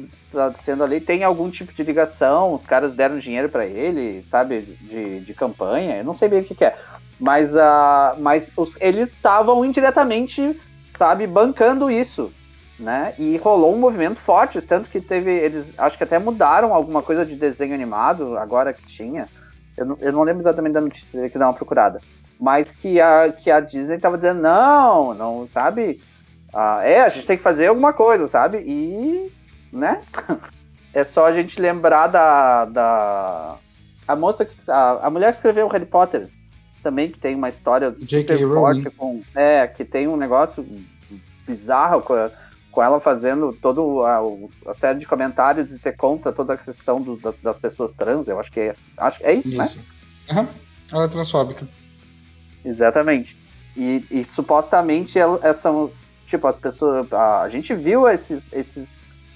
[0.63, 5.19] sendo ali tem algum tipo de ligação, os caras deram dinheiro para ele, sabe, de,
[5.19, 6.77] de campanha, eu não sei bem o que, que é.
[7.19, 10.57] Mas, uh, mas os, eles estavam indiretamente,
[10.95, 12.31] sabe, bancando isso,
[12.79, 13.13] né?
[13.19, 17.25] E rolou um movimento forte, tanto que teve, eles acho que até mudaram alguma coisa
[17.25, 19.27] de desenho animado, agora que tinha.
[19.77, 21.99] Eu não, eu não lembro exatamente da notícia, teria que dar uma procurada.
[22.39, 26.01] Mas que a, que a Disney tava dizendo, não, não, sabe?
[26.53, 28.59] Ah, é, a gente tem que fazer alguma coisa, sabe?
[28.59, 29.31] E,
[29.71, 30.01] né?
[30.91, 32.65] É só a gente lembrar da.
[32.65, 33.55] da
[34.07, 34.55] a moça que.
[34.67, 36.27] A, a mulher que escreveu o Harry Potter
[36.81, 37.91] também, que tem uma história
[38.35, 39.21] super forte com.
[39.35, 40.65] É, que tem um negócio
[41.45, 42.31] bizarro com, a-
[42.71, 44.19] com ela fazendo toda a,
[44.69, 48.27] a série de comentários e você conta toda a questão do- das, das pessoas trans.
[48.27, 49.65] Eu acho que é, acho, é isso, né?
[49.65, 49.79] Isso.
[50.29, 50.47] Aham.
[50.91, 51.67] Ela é transfóbica.
[52.63, 53.37] Exatamente.
[53.75, 56.09] E, e supostamente el- essas são os.
[56.27, 57.11] Tipo, as pessoas.
[57.11, 58.87] A, a gente viu esses, esses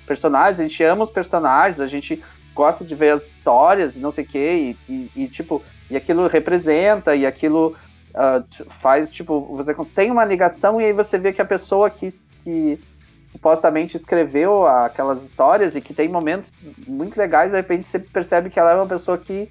[0.06, 2.22] personagens, a gente ama os personagens, a gente
[2.54, 6.28] gosta de ver as histórias, não sei o quê, e, e, e, tipo, e aquilo
[6.28, 7.76] representa, e aquilo
[8.56, 12.14] t- faz, tipo, você tem uma ligação e aí você vê que a pessoa que,
[12.44, 12.80] que
[13.34, 16.52] supostamente escreveu aquelas histórias e que tem momentos
[16.88, 19.50] muito legais, de repente você percebe que ela é uma pessoa que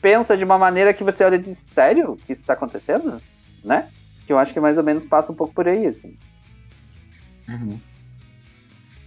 [0.00, 2.18] pensa de uma maneira que você olha e diz, sério?
[2.26, 3.22] Que isso tá acontecendo?
[3.64, 3.88] Né?
[4.26, 6.16] Que eu acho que mais ou menos passa um pouco por aí, assim.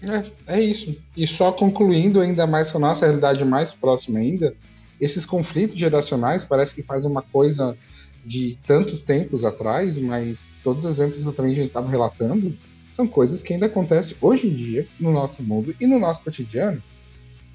[0.01, 0.97] É, é isso.
[1.15, 4.55] E só concluindo ainda mais com a nossa realidade mais próxima ainda,
[4.99, 7.77] esses conflitos geracionais parece que fazem uma coisa
[8.23, 12.57] de tantos tempos atrás, mas todos os exemplos que eu também já estava relatando
[12.95, 16.81] são coisas que ainda acontecem hoje em dia no nosso mundo e no nosso cotidiano.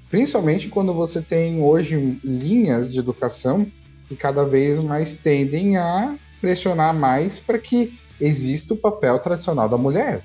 [0.07, 3.65] Principalmente quando você tem hoje linhas de educação
[4.07, 9.77] que cada vez mais tendem a pressionar mais para que exista o papel tradicional da
[9.77, 10.21] mulher,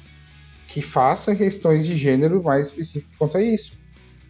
[0.69, 3.73] que faça questões de gênero mais específicas quanto a isso.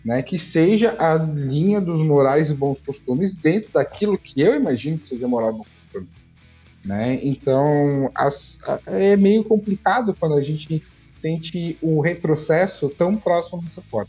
[0.05, 4.97] Né, que seja a linha dos morais e bons costumes dentro daquilo que eu imagino
[4.99, 5.67] que seja moral e bom.
[6.87, 7.19] Né?
[7.23, 14.09] Então as- é meio complicado quando a gente sente o retrocesso tão próximo dessa forma.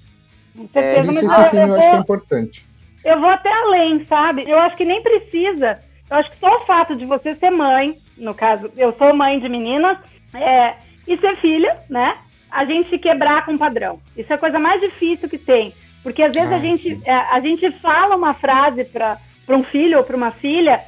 [0.55, 2.65] Com Por certeza, isso mas esse eu, filme eu eu acho que é importante.
[3.03, 4.43] eu vou até além, sabe?
[4.47, 5.79] Eu acho que nem precisa.
[6.09, 9.39] Eu acho que só o fato de você ser mãe, no caso, eu sou mãe
[9.39, 9.97] de meninas,
[10.33, 10.75] é,
[11.07, 12.17] e ser filha, né?
[12.51, 13.99] A gente quebrar com o padrão.
[14.15, 15.73] Isso é a coisa mais difícil que tem.
[16.03, 19.17] Porque às vezes Ah, a, gente, é, a gente fala uma frase para
[19.49, 20.81] um filho ou para uma filha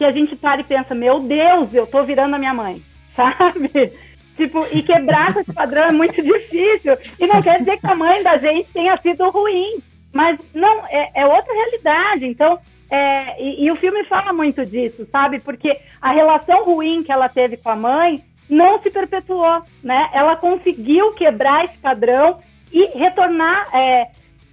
[0.00, 2.80] que a gente para e pensa, meu Deus, eu tô virando a minha mãe,
[3.14, 3.92] sabe?
[4.34, 6.96] Tipo, e quebrar esse padrão é muito difícil.
[7.18, 9.82] E não quer dizer que a mãe da gente tenha sido ruim.
[10.10, 12.24] Mas não, é, é outra realidade.
[12.24, 12.58] Então,
[12.90, 15.38] é, e, e o filme fala muito disso, sabe?
[15.38, 20.08] Porque a relação ruim que ela teve com a mãe não se perpetuou, né?
[20.14, 22.38] Ela conseguiu quebrar esse padrão
[22.72, 24.06] e retornar, é,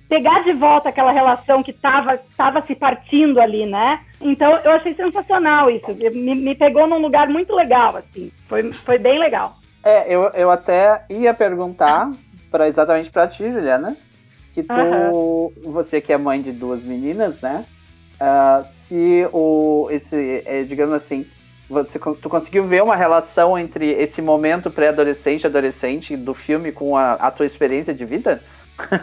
[0.08, 4.00] pegar de volta aquela relação que estava tava se partindo ali, né?
[4.22, 5.94] Então eu achei sensacional isso.
[5.94, 8.32] Me, me pegou num lugar muito legal, assim.
[8.48, 9.56] Foi, foi bem legal.
[9.84, 12.12] É, eu, eu até ia perguntar
[12.52, 13.96] para exatamente pra ti, Juliana,
[14.54, 17.66] que tu, você que é mãe de duas meninas, né?
[18.20, 21.26] ah, se o esse, é, digamos assim,
[21.70, 27.14] você tu conseguiu ver uma relação entre esse momento pré-adolescente, adolescente do filme com a,
[27.14, 28.42] a tua experiência de vida?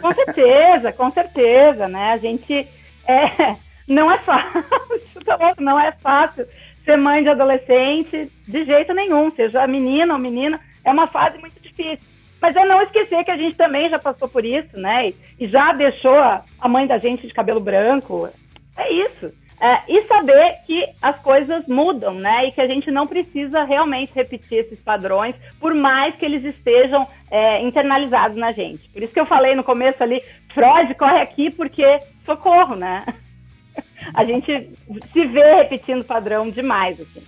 [0.01, 2.13] Com certeza, com certeza, né?
[2.13, 2.67] A gente
[3.07, 3.55] é,
[3.87, 4.63] não é fácil,
[5.25, 6.47] tá não é fácil
[6.83, 11.59] ser mãe de adolescente de jeito nenhum, seja menina ou menina, é uma fase muito
[11.59, 12.05] difícil.
[12.41, 15.13] Mas é não esquecer que a gente também já passou por isso, né?
[15.39, 18.29] E, já deixou a mãe da gente de cabelo branco.
[18.77, 19.33] É isso.
[19.59, 22.47] É, e saber que as coisas mudam, né?
[22.47, 27.07] E que a gente não precisa realmente repetir esses padrões, por mais que eles estejam
[27.31, 28.89] é, internalizados na gente.
[28.89, 30.21] Por isso que eu falei no começo ali,
[30.53, 33.05] Freud corre aqui porque socorro, né?
[34.13, 34.69] A gente
[35.11, 37.23] se vê repetindo padrão demais, assim.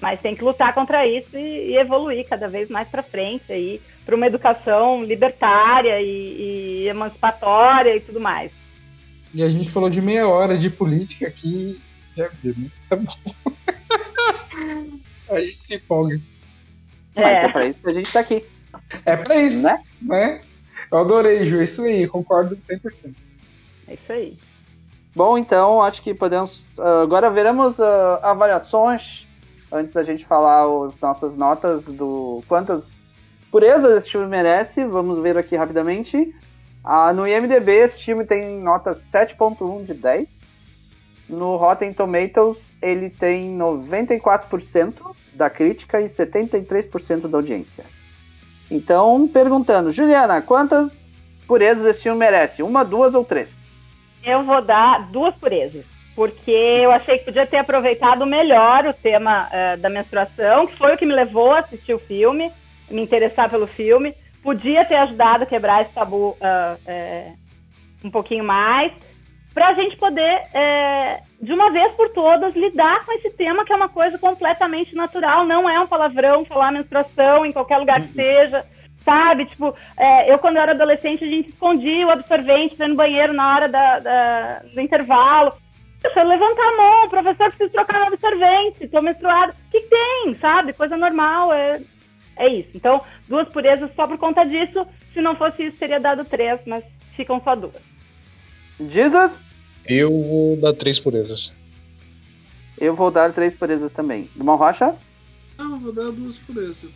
[0.00, 3.80] Mas tem que lutar contra isso e, e evoluir cada vez mais para frente aí
[4.04, 8.59] para uma educação libertária e, e emancipatória e tudo mais.
[9.32, 11.80] E a gente falou de meia hora de política aqui.
[12.16, 12.68] Já viu, né?
[12.88, 13.14] Tá bom.
[15.30, 16.20] a gente se empolga.
[17.14, 18.44] Mas é É, para isso que a gente tá aqui,
[19.04, 19.80] É pra isso, né?
[20.02, 20.40] né?
[20.90, 21.62] Eu adorei, Ju.
[21.62, 23.14] Isso aí, concordo 100%.
[23.88, 24.36] é isso aí.
[25.14, 26.78] Bom, então acho que podemos.
[26.78, 29.26] ah, agora veremos ah, avaliações
[29.72, 33.00] antes da gente falar as nossas notas do quantas
[33.50, 34.84] purezas esse filme merece.
[34.84, 36.34] Vamos ver aqui rapidamente.
[36.84, 40.28] Ah, no IMDB, esse filme tem nota 7.1 de 10.
[41.28, 44.94] No Rotten Tomatoes, ele tem 94%
[45.34, 47.84] da crítica e 73% da audiência.
[48.70, 51.12] Então, perguntando, Juliana, quantas
[51.46, 52.62] purezas esse filme merece?
[52.62, 53.50] Uma, duas ou três?
[54.24, 59.48] Eu vou dar duas purezas, porque eu achei que podia ter aproveitado melhor o tema
[59.50, 62.52] eh, da menstruação, que foi o que me levou a assistir o filme,
[62.90, 64.14] me interessar pelo filme.
[64.42, 67.32] Podia ter ajudado a quebrar esse tabu ah, eh,
[68.04, 68.92] um pouquinho mais,
[69.52, 73.72] para a gente poder, eh, de uma vez por todas, lidar com esse tema que
[73.72, 78.12] é uma coisa completamente natural, não é um palavrão falar menstruação em qualquer lugar que
[78.14, 78.64] seja.
[79.04, 83.32] Sabe, tipo, é, eu quando eu era adolescente, a gente escondia o absorvente no banheiro
[83.32, 85.52] na hora da, da- do intervalo.
[86.04, 89.52] Eu levantar a mão, o professor precisa trocar meu absorvente, tô menstruada.
[89.52, 90.74] O que tem, sabe?
[90.74, 91.80] Coisa normal, é,
[92.40, 92.70] é isso.
[92.74, 94.86] Então, duas purezas só por conta disso.
[95.12, 96.82] Se não fosse isso, teria dado três, mas
[97.14, 97.82] ficam só duas.
[98.80, 99.32] Jesus?
[99.86, 101.52] Eu vou dar três purezas.
[102.78, 104.28] Eu vou dar três purezas também.
[104.34, 104.94] Irmão Rocha?
[105.58, 106.90] Não, vou dar duas isso.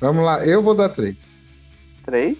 [0.00, 1.30] Vamos lá, eu vou dar três.
[2.04, 2.36] Três.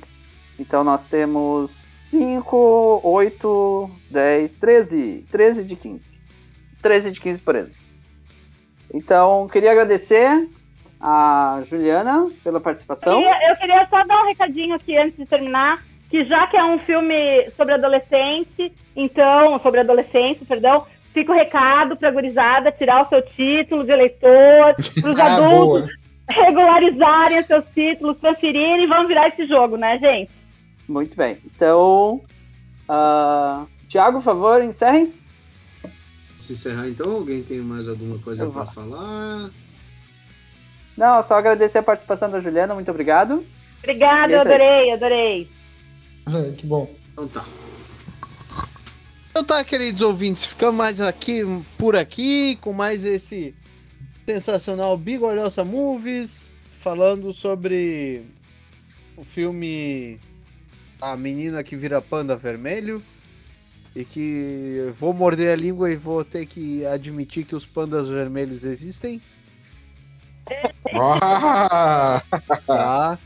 [0.59, 1.71] Então nós temos
[2.09, 5.25] cinco, oito, dez, treze.
[5.31, 6.05] Treze de quinze.
[6.81, 7.77] Treze de quinze purezas.
[8.95, 10.49] Então, queria agradecer
[11.03, 13.21] a Juliana pela participação.
[13.21, 16.57] Eu queria, eu queria só dar um recadinho aqui antes de terminar, que já que
[16.57, 23.03] é um filme sobre adolescente, então, sobre adolescência, perdão, fica o recado pra gurizada tirar
[23.05, 25.89] o seu título de eleitor, pros Ah, adultos boa.
[26.29, 30.31] regularizarem os seus títulos, transferirem e vamos virar esse jogo, né, gente?
[30.89, 31.37] Muito bem.
[31.45, 32.21] Então,
[32.89, 35.13] ah, Tiago, por favor, encerrem.
[36.39, 38.65] Se encerrar então, alguém tem mais alguma coisa vou.
[38.67, 39.51] falar?
[41.03, 43.45] Não, só agradecer a participação da Juliana, muito obrigado.
[43.81, 44.47] Obrigada, é eu aí.
[44.47, 45.51] adorei, adorei.
[46.25, 46.89] Ah, que bom.
[47.13, 47.45] Então tá.
[49.29, 51.43] Então tá, queridos ouvintes, ficamos mais aqui
[51.77, 53.53] por aqui com mais esse
[54.25, 58.23] sensacional Bigolhosa Movies, falando sobre
[59.17, 60.21] o filme
[61.01, 63.03] A Menina que Vira Panda Vermelho.
[63.97, 68.63] E que vou morder a língua e vou ter que admitir que os pandas vermelhos
[68.63, 69.21] existem.
[70.95, 72.23] Ah,
[72.67, 73.19] Tá?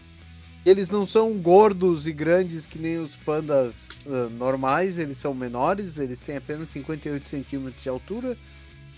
[0.64, 5.98] Eles não são gordos e grandes que nem os pandas ah, normais, eles são menores,
[5.98, 8.36] eles têm apenas 58 centímetros de altura,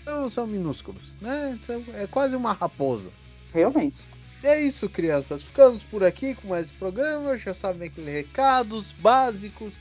[0.01, 1.57] então são minúsculos, né?
[1.61, 3.11] São- É quase uma raposa.
[3.53, 3.97] Realmente.
[4.43, 5.43] É isso, crianças.
[5.43, 7.37] Ficamos por aqui com mais programa.
[7.37, 9.73] Já sabem aqueles recados básicos.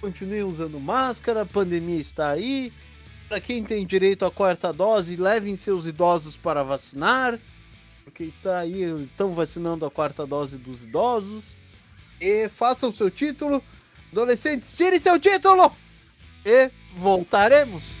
[0.00, 2.72] Continuem usando máscara, a pandemia está aí.
[3.28, 7.38] Para quem tem direito à quarta dose, levem seus idosos para vacinar.
[8.10, 11.58] Porque está aí, estão vacinando a quarta dose dos idosos.
[12.20, 13.62] E façam seu título.
[14.10, 15.72] Adolescentes, tirem seu título!
[16.44, 17.99] E voltaremos.